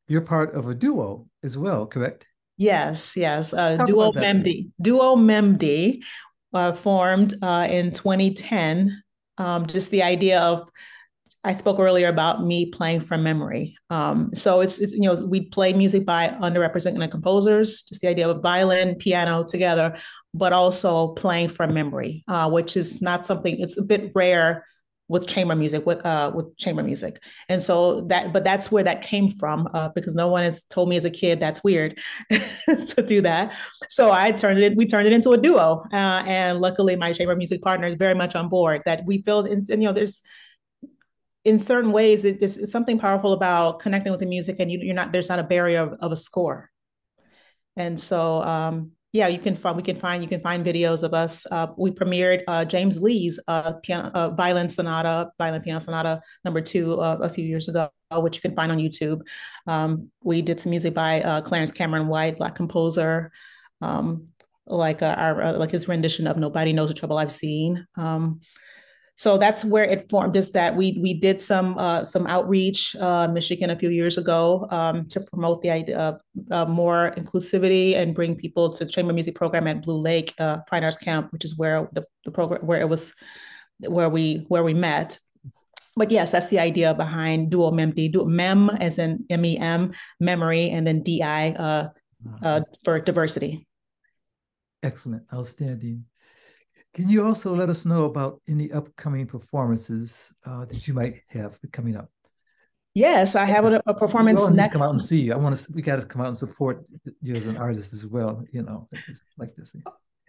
you're 0.08 0.22
part 0.22 0.54
of 0.54 0.66
a 0.66 0.74
duo 0.74 1.26
as 1.42 1.58
well, 1.58 1.86
correct? 1.86 2.26
Yes, 2.56 3.16
yes. 3.16 3.52
Uh, 3.52 3.76
duo 3.84 4.12
Memdi. 4.12 4.70
Duo 4.80 5.14
Memdi 5.14 6.02
uh, 6.52 6.72
formed 6.72 7.34
uh, 7.42 7.66
in 7.70 7.92
2010. 7.92 9.02
Um, 9.38 9.66
just 9.66 9.90
the 9.90 10.02
idea 10.02 10.40
of, 10.40 10.68
I 11.44 11.52
spoke 11.52 11.78
earlier 11.78 12.08
about 12.08 12.44
me 12.44 12.66
playing 12.70 13.00
from 13.00 13.22
memory. 13.22 13.76
Um, 13.88 14.30
so 14.34 14.60
it's, 14.60 14.80
it's, 14.80 14.92
you 14.92 15.02
know, 15.02 15.14
we 15.14 15.48
play 15.48 15.72
music 15.72 16.04
by 16.04 16.28
underrepresented 16.28 17.10
composers, 17.10 17.82
just 17.82 18.00
the 18.00 18.08
idea 18.08 18.28
of 18.28 18.42
violin, 18.42 18.96
piano 18.96 19.44
together, 19.44 19.96
but 20.34 20.52
also 20.52 21.08
playing 21.08 21.50
from 21.50 21.72
memory, 21.72 22.24
uh, 22.26 22.50
which 22.50 22.76
is 22.76 23.00
not 23.00 23.24
something, 23.24 23.60
it's 23.60 23.78
a 23.78 23.84
bit 23.84 24.10
rare 24.14 24.64
with 25.08 25.26
chamber 25.26 25.54
music 25.54 25.86
with 25.86 26.04
uh 26.04 26.32
with 26.34 26.56
chamber 26.56 26.82
music. 26.82 27.22
And 27.48 27.62
so 27.62 28.02
that 28.02 28.32
but 28.32 28.44
that's 28.44 28.72
where 28.72 28.84
that 28.84 29.02
came 29.02 29.28
from 29.28 29.68
uh, 29.72 29.90
because 29.94 30.14
no 30.14 30.28
one 30.28 30.42
has 30.42 30.64
told 30.64 30.88
me 30.88 30.96
as 30.96 31.04
a 31.04 31.10
kid 31.10 31.40
that's 31.40 31.62
weird 31.62 31.98
to 32.30 33.04
do 33.06 33.20
that. 33.22 33.54
So 33.88 34.10
i 34.10 34.32
turned 34.32 34.58
it 34.58 34.76
we 34.76 34.86
turned 34.86 35.06
it 35.06 35.12
into 35.12 35.30
a 35.30 35.38
duo 35.38 35.84
uh, 35.92 36.22
and 36.26 36.60
luckily 36.60 36.96
my 36.96 37.12
chamber 37.12 37.36
music 37.36 37.62
partner 37.62 37.86
is 37.86 37.94
very 37.94 38.14
much 38.14 38.34
on 38.34 38.48
board 38.48 38.82
that 38.84 39.04
we 39.06 39.22
feel 39.22 39.40
and, 39.40 39.68
and 39.68 39.82
you 39.82 39.88
know 39.88 39.92
there's 39.92 40.22
in 41.44 41.60
certain 41.60 41.92
ways 41.92 42.24
it, 42.24 42.40
there's 42.40 42.70
something 42.70 42.98
powerful 42.98 43.32
about 43.32 43.78
connecting 43.78 44.10
with 44.10 44.20
the 44.20 44.26
music 44.26 44.56
and 44.58 44.70
you, 44.70 44.80
you're 44.82 44.94
not 44.94 45.12
there's 45.12 45.28
not 45.28 45.38
a 45.38 45.44
barrier 45.44 45.80
of, 45.80 45.92
of 46.00 46.12
a 46.12 46.16
score. 46.16 46.70
And 47.76 48.00
so 48.00 48.42
um 48.42 48.95
yeah, 49.16 49.28
you 49.28 49.38
can 49.38 49.56
find 49.56 49.76
we 49.76 49.82
can 49.82 49.98
find 49.98 50.22
you 50.22 50.28
can 50.28 50.40
find 50.42 50.64
videos 50.64 51.02
of 51.02 51.14
us. 51.14 51.46
Uh, 51.50 51.68
we 51.78 51.90
premiered 51.90 52.42
uh, 52.46 52.64
James 52.64 53.00
Lee's 53.00 53.40
uh, 53.48 53.72
piano, 53.82 54.10
uh, 54.14 54.30
violin 54.30 54.68
sonata, 54.68 55.30
violin 55.38 55.62
piano 55.62 55.80
sonata 55.80 56.20
number 56.44 56.60
two 56.60 57.00
uh, 57.00 57.18
a 57.22 57.28
few 57.28 57.44
years 57.44 57.66
ago, 57.68 57.90
which 58.12 58.36
you 58.36 58.42
can 58.42 58.54
find 58.54 58.70
on 58.70 58.78
YouTube. 58.78 59.22
Um, 59.66 60.10
we 60.22 60.42
did 60.42 60.60
some 60.60 60.70
music 60.70 60.92
by 60.92 61.22
uh, 61.22 61.40
Clarence 61.40 61.72
Cameron 61.72 62.08
White, 62.08 62.36
black 62.36 62.54
composer, 62.54 63.32
um, 63.80 64.28
like 64.66 65.02
our 65.02 65.54
like 65.54 65.70
his 65.70 65.88
rendition 65.88 66.26
of 66.26 66.36
"Nobody 66.36 66.74
Knows 66.74 66.88
the 66.88 66.94
Trouble 66.94 67.16
I've 67.16 67.32
Seen." 67.32 67.86
Um, 67.96 68.40
so 69.16 69.38
that's 69.38 69.64
where 69.64 69.84
it 69.84 70.10
formed 70.10 70.36
is 70.36 70.52
that 70.52 70.76
we 70.76 70.98
we 71.00 71.14
did 71.14 71.40
some 71.40 71.78
uh, 71.78 72.04
some 72.04 72.26
outreach 72.26 72.94
uh, 72.96 73.26
Michigan 73.28 73.70
a 73.70 73.78
few 73.78 73.88
years 73.88 74.18
ago 74.18 74.68
um, 74.70 75.08
to 75.08 75.20
promote 75.20 75.62
the 75.62 75.70
idea 75.70 75.96
of 75.96 76.20
uh, 76.50 76.66
more 76.66 77.12
inclusivity 77.16 77.96
and 77.96 78.14
bring 78.14 78.36
people 78.36 78.72
to 78.74 78.84
the 78.84 78.90
chamber 78.90 79.14
music 79.14 79.34
program 79.34 79.66
at 79.66 79.82
Blue 79.82 79.98
Lake 79.98 80.34
uh, 80.38 80.58
Fine 80.68 80.84
Arts 80.84 80.98
Camp, 80.98 81.32
which 81.32 81.44
is 81.44 81.56
where 81.56 81.88
the, 81.92 82.04
the 82.24 82.30
program 82.30 82.60
where 82.66 82.80
it 82.80 82.88
was 82.88 83.14
where 83.80 84.10
we 84.10 84.44
where 84.48 84.62
we 84.62 84.74
met. 84.74 85.18
But 85.96 86.10
yes, 86.10 86.30
that's 86.30 86.48
the 86.48 86.58
idea 86.58 86.92
behind 86.92 87.50
Duo 87.50 87.70
Memdi. 87.70 88.12
Duo 88.12 88.26
Mem 88.26 88.68
as 88.68 88.98
in 88.98 89.24
M 89.30 89.44
E 89.46 89.56
M 89.56 89.92
memory, 90.20 90.68
and 90.68 90.86
then 90.86 91.02
D 91.02 91.22
I 91.22 91.52
uh, 91.52 91.88
uh, 92.42 92.60
for 92.84 93.00
diversity. 93.00 93.66
Excellent, 94.82 95.22
outstanding. 95.32 96.04
Can 96.96 97.10
you 97.10 97.26
also 97.26 97.54
let 97.54 97.68
us 97.68 97.84
know 97.84 98.04
about 98.04 98.40
any 98.48 98.72
upcoming 98.72 99.26
performances 99.26 100.32
uh, 100.46 100.64
that 100.64 100.88
you 100.88 100.94
might 100.94 101.20
have 101.28 101.60
coming 101.70 101.94
up? 101.94 102.08
Yes, 102.94 103.36
I 103.36 103.44
have 103.44 103.66
a, 103.66 103.82
a 103.86 103.92
performance 103.92 104.48
next. 104.48 104.72
Come 104.72 104.80
out 104.80 104.92
and 104.92 105.00
see 105.00 105.20
you. 105.20 105.34
I 105.34 105.36
want 105.36 105.54
to. 105.54 105.72
We 105.74 105.82
got 105.82 105.96
to 105.96 106.06
come 106.06 106.22
out 106.22 106.28
and 106.28 106.38
support 106.38 106.88
you 107.20 107.34
as 107.34 107.48
an 107.48 107.58
artist 107.58 107.92
as 107.92 108.06
well. 108.06 108.42
You 108.50 108.62
know, 108.62 108.88
just 109.04 109.28
like 109.36 109.54
this. 109.54 109.76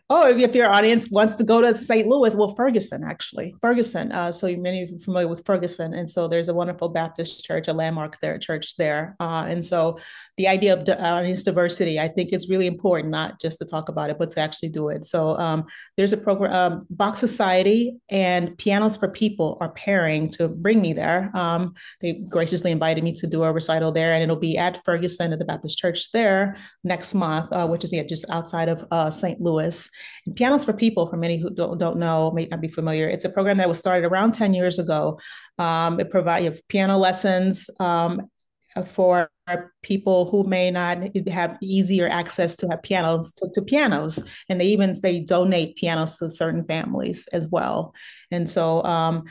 Oh, 0.10 0.26
if 0.30 0.56
your 0.56 0.70
audience 0.70 1.12
wants 1.12 1.36
to 1.36 1.44
go 1.44 1.62
to 1.62 1.74
St. 1.74 2.08
Louis, 2.08 2.34
well, 2.34 2.56
Ferguson 2.56 3.04
actually, 3.04 3.54
Ferguson. 3.62 4.14
Uh, 4.14 4.32
so 4.32 4.48
many 4.56 4.82
of 4.82 4.90
you 4.90 4.96
are 4.96 5.00
familiar 5.00 5.28
with 5.28 5.46
Ferguson, 5.46 5.94
and 5.94 6.10
so 6.10 6.30
there's 6.30 6.48
a 6.48 6.54
wonderful 6.54 6.88
Baptist 6.88 7.44
church, 7.44 7.68
a 7.68 7.74
landmark 7.74 8.18
there, 8.22 8.38
church 8.38 8.78
there, 8.78 9.18
uh, 9.20 9.46
and 9.50 9.66
so 9.66 10.00
the 10.38 10.48
idea 10.48 10.74
of 10.74 10.88
audience 10.88 11.44
diversity, 11.44 12.00
I 12.00 12.08
think, 12.08 12.32
it's 12.32 12.50
really 12.50 12.68
important, 12.68 13.12
not 13.12 13.42
just 13.42 13.58
to 13.58 13.66
talk 13.66 13.90
about 13.90 14.10
it, 14.10 14.18
but 14.18 14.30
to 14.30 14.40
actually 14.40 14.70
do 14.70 14.88
it. 14.88 15.06
So 15.06 15.38
um, 15.38 15.66
there's 15.98 16.14
a 16.14 16.18
program, 16.18 16.54
um, 16.54 16.88
Bach 16.90 17.16
Society 17.16 17.98
and 18.08 18.58
Pianos 18.58 18.96
for 18.96 19.10
People 19.10 19.58
are 19.60 19.72
pairing 19.74 20.30
to 20.32 20.48
bring 20.48 20.82
me 20.82 20.94
there. 20.94 21.32
Um, 21.36 21.74
they 22.00 22.14
graciously 22.14 22.72
invited 22.72 23.04
me 23.04 23.12
to 23.12 23.28
do 23.28 23.44
a 23.44 23.52
recital 23.52 23.92
there, 23.92 24.14
and 24.14 24.24
it'll 24.24 24.38
be 24.38 24.58
at 24.58 24.86
Ferguson 24.86 25.34
at 25.34 25.40
the 25.40 25.46
Baptist 25.46 25.78
Church 25.78 26.14
there 26.14 26.56
next 26.86 27.14
month, 27.14 27.52
uh, 27.52 27.68
which 27.68 27.84
is 27.84 27.92
yeah, 27.92 28.04
just 28.04 28.24
outside 28.30 28.70
of 28.70 28.86
uh, 28.92 29.12
St. 29.12 29.42
Louis. 29.42 29.90
And 30.26 30.36
Pianos 30.36 30.64
for 30.64 30.74
People, 30.74 31.08
for 31.08 31.18
many 31.18 31.38
who 31.38 31.50
don't, 31.50 31.78
don't 31.78 31.98
know, 31.98 32.32
may 32.32 32.46
not 32.46 32.62
be 32.62 32.68
familiar, 32.68 33.08
it's 33.08 33.26
a 33.26 33.30
program 33.30 33.58
that 33.58 33.70
was 33.70 33.80
started 33.80 34.06
around 34.06 34.34
10 34.34 34.54
years 34.54 34.80
ago. 34.80 35.20
Um, 35.58 36.00
it 36.00 36.12
provides 36.12 36.62
piano 36.68 36.98
lessons 36.98 37.70
um, 37.80 38.30
for 38.86 39.30
people 39.82 40.30
who 40.30 40.44
may 40.44 40.70
not 40.70 41.18
have 41.28 41.58
easier 41.62 42.08
access 42.08 42.56
to 42.58 42.68
have 42.68 42.84
pianos 42.84 43.34
to, 43.34 43.50
to, 43.54 43.62
pianos 43.62 44.28
and 44.50 44.60
they 44.60 44.66
even 44.66 44.94
they 45.02 45.20
donate 45.20 45.78
pianos 45.78 46.18
to 46.18 46.30
certain 46.30 46.66
families 46.66 47.28
as 47.34 47.48
well 47.48 47.96
and 48.30 48.50
so 48.50 48.84
um, 48.84 49.24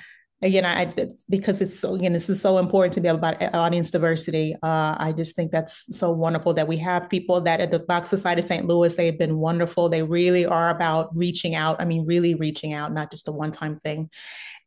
again 0.42 0.64
i 0.64 0.90
because 1.30 1.60
it's 1.60 1.78
so 1.78 1.94
again 1.94 2.12
this 2.12 2.28
is 2.28 2.40
so 2.40 2.58
important 2.58 2.92
to 2.92 3.00
be 3.00 3.08
about 3.08 3.42
audience 3.54 3.90
diversity. 3.90 4.54
Uh, 4.62 4.94
i 4.98 5.12
just 5.16 5.34
think 5.34 5.50
that's 5.50 5.96
so 5.96 6.12
wonderful 6.12 6.52
that 6.52 6.68
we 6.68 6.76
have 6.76 7.08
people 7.08 7.40
that 7.40 7.60
at 7.60 7.70
the 7.70 7.78
Bach 7.78 8.06
Society 8.06 8.40
of 8.40 8.44
st 8.44 8.66
louis 8.66 8.94
they 8.94 9.06
have 9.06 9.18
been 9.18 9.38
wonderful. 9.38 9.88
They 9.88 10.02
really 10.02 10.44
are 10.44 10.70
about 10.70 11.16
reaching 11.16 11.54
out 11.54 11.80
i 11.80 11.84
mean 11.84 12.04
really 12.06 12.34
reaching 12.34 12.72
out 12.72 12.92
not 12.92 13.10
just 13.10 13.28
a 13.28 13.32
one-time 13.32 13.78
thing. 13.78 14.10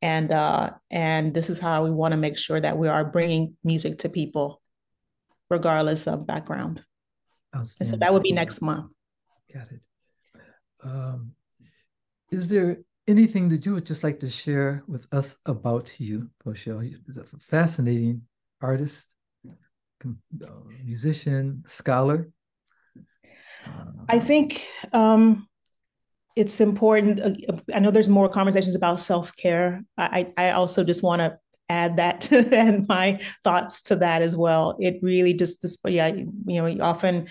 And 0.01 0.31
uh, 0.31 0.71
and 0.89 1.33
this 1.33 1.49
is 1.49 1.59
how 1.59 1.83
we 1.83 1.91
want 1.91 2.13
to 2.13 2.17
make 2.17 2.37
sure 2.37 2.59
that 2.59 2.77
we 2.77 2.87
are 2.87 3.03
bringing 3.03 3.57
music 3.63 3.99
to 3.99 4.09
people 4.09 4.61
regardless 5.49 6.07
of 6.07 6.25
background. 6.25 6.83
And 7.51 7.67
so 7.67 7.97
that 7.97 8.13
would 8.13 8.23
be 8.23 8.31
next 8.31 8.61
month. 8.61 8.93
Got 9.53 9.71
it. 9.71 9.81
Um, 10.83 11.33
is 12.31 12.49
there 12.49 12.77
anything 13.09 13.49
that 13.49 13.65
you 13.65 13.73
would 13.73 13.85
just 13.85 14.03
like 14.03 14.19
to 14.19 14.29
share 14.29 14.83
with 14.87 15.07
us 15.11 15.37
about 15.45 15.99
you, 15.99 16.29
Rochelle? 16.45 16.83
You're 16.83 16.99
a 17.19 17.39
fascinating 17.39 18.21
artist, 18.61 19.15
uh, 20.05 20.49
musician, 20.85 21.63
scholar. 21.65 22.29
I 24.07 24.19
think 24.19 24.65
um, 24.93 25.47
it's 26.35 26.61
important. 26.61 27.19
Uh, 27.19 27.57
I 27.73 27.79
know 27.79 27.91
there's 27.91 28.07
more 28.07 28.29
conversations 28.29 28.75
about 28.75 28.99
self 28.99 29.35
care. 29.35 29.83
I, 29.97 30.31
I 30.37 30.51
also 30.51 30.83
just 30.83 31.03
want 31.03 31.19
to 31.21 31.37
add 31.67 31.97
that 31.97 32.31
and 32.31 32.87
my 32.87 33.19
thoughts 33.43 33.81
to 33.83 33.95
that 33.97 34.21
as 34.21 34.37
well. 34.37 34.77
It 34.79 34.99
really 35.01 35.33
just, 35.33 35.61
just 35.61 35.79
yeah, 35.85 36.07
you 36.07 36.31
know, 36.45 36.83
often 36.83 37.27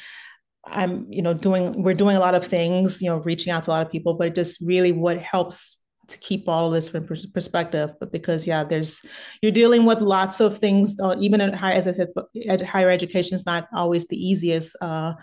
I'm, 0.70 1.06
you 1.10 1.22
know, 1.22 1.34
doing, 1.34 1.82
we're 1.82 1.94
doing 1.94 2.16
a 2.16 2.20
lot 2.20 2.34
of 2.34 2.46
things, 2.46 3.00
you 3.02 3.08
know, 3.08 3.18
reaching 3.18 3.52
out 3.52 3.64
to 3.64 3.70
a 3.70 3.72
lot 3.72 3.86
of 3.86 3.92
people, 3.92 4.14
but 4.14 4.28
it 4.28 4.34
just 4.34 4.60
really 4.60 4.92
what 4.92 5.18
helps 5.18 5.82
to 6.08 6.18
keep 6.18 6.48
all 6.48 6.68
of 6.68 6.72
this 6.72 6.88
from 6.88 7.06
perspective. 7.32 7.90
But 8.00 8.12
because, 8.12 8.46
yeah, 8.46 8.64
there's, 8.64 9.04
you're 9.42 9.52
dealing 9.52 9.84
with 9.84 10.00
lots 10.00 10.40
of 10.40 10.58
things, 10.58 10.98
uh, 11.00 11.16
even 11.20 11.40
at 11.40 11.54
high, 11.54 11.72
as 11.72 11.86
I 11.86 11.92
said, 11.92 12.08
at 12.48 12.64
higher 12.64 12.90
education 12.90 13.34
is 13.34 13.46
not 13.46 13.68
always 13.74 14.08
the 14.08 14.16
easiest 14.16 14.76
uh, 14.80 15.14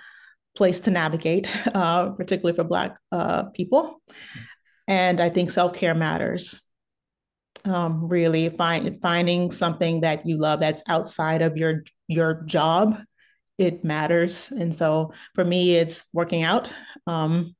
place 0.55 0.79
to 0.81 0.91
navigate, 0.91 1.49
uh, 1.75 2.11
particularly 2.11 2.55
for 2.55 2.63
Black 2.63 2.97
uh, 3.11 3.43
people. 3.45 4.01
And 4.87 5.19
I 5.19 5.29
think 5.29 5.49
self 5.51 5.73
care 5.73 5.95
matters. 5.95 6.61
Um, 7.63 8.07
really 8.07 8.49
find, 8.49 9.01
finding 9.01 9.49
something 9.49 10.01
that 10.01 10.27
you 10.27 10.37
love 10.37 10.59
that's 10.59 10.83
outside 10.87 11.41
of 11.41 11.57
your 11.57 11.83
your 12.07 12.43
job 12.43 12.99
it 13.57 13.83
matters. 13.83 14.51
And 14.51 14.75
so 14.75 15.13
for 15.33 15.45
me, 15.45 15.75
it's 15.75 16.09
working 16.13 16.43
out. 16.43 16.71
Um, 17.07 17.55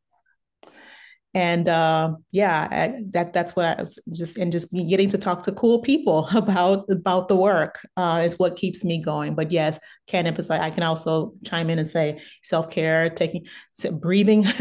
and 1.35 1.67
uh, 1.67 2.15
yeah, 2.31 2.67
I, 2.71 3.01
that 3.09 3.33
that's 3.33 3.57
what 3.57 3.77
I 3.77 3.81
was 3.81 3.99
just 4.13 4.37
and 4.37 4.53
just 4.53 4.71
getting 4.71 5.09
to 5.09 5.17
talk 5.17 5.43
to 5.43 5.51
cool 5.51 5.81
people 5.81 6.29
about 6.33 6.85
about 6.89 7.27
the 7.27 7.35
work 7.35 7.85
uh, 7.97 8.21
is 8.23 8.39
what 8.39 8.55
keeps 8.55 8.85
me 8.85 9.01
going. 9.01 9.35
But 9.35 9.51
yes, 9.51 9.77
can 10.07 10.27
emphasize. 10.27 10.61
I 10.61 10.69
can 10.69 10.83
also 10.83 11.33
chime 11.43 11.69
in 11.69 11.77
and 11.77 11.89
say 11.89 12.21
self 12.41 12.71
care, 12.71 13.09
taking 13.09 13.45
breathing, 13.99 14.45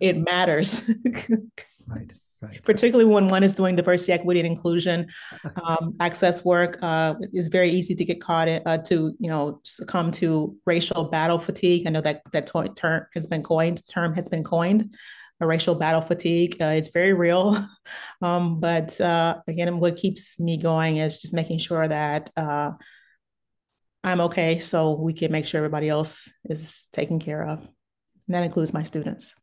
it 0.00 0.18
matters. 0.18 0.90
right. 1.86 2.12
Right. 2.46 2.62
Particularly 2.62 3.10
when 3.10 3.28
one 3.28 3.42
is 3.42 3.54
doing 3.54 3.76
diversity, 3.76 4.12
equity, 4.12 4.40
and 4.40 4.46
inclusion, 4.46 5.06
um, 5.62 5.96
access 6.00 6.44
work 6.44 6.78
uh, 6.82 7.14
is 7.32 7.48
very 7.48 7.70
easy 7.70 7.94
to 7.94 8.04
get 8.04 8.20
caught 8.20 8.48
in, 8.48 8.62
uh, 8.66 8.78
to 8.78 9.14
you 9.18 9.28
know 9.28 9.60
succumb 9.64 10.10
to 10.12 10.56
racial 10.64 11.04
battle 11.04 11.38
fatigue. 11.38 11.86
I 11.86 11.90
know 11.90 12.00
that 12.00 12.22
that 12.32 12.46
term 12.76 13.06
has 13.14 13.26
been 13.26 13.42
coined. 13.42 13.82
Term 13.88 14.14
has 14.14 14.28
been 14.28 14.44
coined 14.44 14.94
a 15.40 15.46
racial 15.46 15.74
battle 15.74 16.00
fatigue. 16.00 16.56
Uh, 16.60 16.66
it's 16.76 16.88
very 16.88 17.12
real. 17.12 17.66
Um, 18.22 18.58
but 18.58 18.98
uh, 19.00 19.36
again, 19.46 19.78
what 19.78 19.96
keeps 19.96 20.40
me 20.40 20.56
going 20.56 20.96
is 20.96 21.20
just 21.20 21.34
making 21.34 21.58
sure 21.58 21.86
that 21.86 22.30
uh, 22.36 22.72
I'm 24.02 24.22
okay 24.22 24.58
so 24.58 24.94
we 24.94 25.12
can 25.12 25.30
make 25.30 25.46
sure 25.46 25.58
everybody 25.58 25.88
else 25.88 26.32
is 26.46 26.88
taken 26.92 27.20
care 27.20 27.46
of. 27.46 27.58
And 27.60 28.34
that 28.34 28.42
includes 28.42 28.72
my 28.72 28.82
students. 28.82 29.34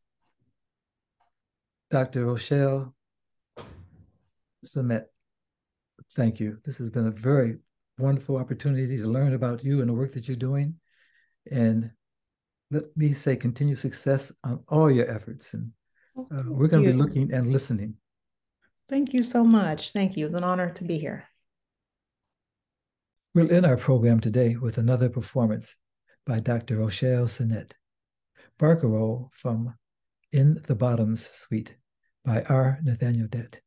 Dr. 1.89 2.25
Rochelle 2.25 2.93
Sennet, 4.65 5.05
thank 6.13 6.39
you. 6.39 6.57
This 6.63 6.77
has 6.77 6.89
been 6.89 7.07
a 7.07 7.11
very 7.11 7.57
wonderful 7.97 8.37
opportunity 8.37 8.97
to 8.97 9.07
learn 9.07 9.33
about 9.33 9.63
you 9.63 9.81
and 9.81 9.89
the 9.89 9.93
work 9.93 10.11
that 10.13 10.27
you're 10.27 10.37
doing. 10.37 10.75
And 11.51 11.91
let 12.71 12.85
me 12.95 13.13
say 13.13 13.35
continued 13.35 13.77
success 13.77 14.31
on 14.43 14.63
all 14.67 14.89
your 14.89 15.09
efforts 15.09 15.53
and 15.53 15.71
uh, 16.17 16.43
we're 16.47 16.67
going 16.67 16.83
to 16.83 16.91
be 16.91 16.97
looking 16.97 17.33
and 17.33 17.47
listening. 17.47 17.95
Thank 18.89 19.13
you 19.13 19.23
so 19.23 19.43
much. 19.43 19.91
Thank 19.91 20.15
you. 20.17 20.27
It's 20.27 20.35
an 20.35 20.43
honor 20.43 20.69
to 20.71 20.83
be 20.83 20.97
here. 20.97 21.27
We'll 23.33 23.51
end 23.51 23.65
our 23.65 23.77
program 23.77 24.19
today 24.19 24.55
with 24.55 24.77
another 24.77 25.09
performance 25.09 25.75
by 26.25 26.39
Dr. 26.39 26.77
Rochelle 26.77 27.25
Sennet, 27.25 27.71
Barcarolle 28.59 29.29
from 29.33 29.73
In 30.33 30.59
the 30.65 30.73
Bottoms 30.73 31.29
Suite 31.29 31.77
by 32.25 32.41
R. 32.49 32.79
Nathaniel 32.81 33.27
Dett. 33.27 33.61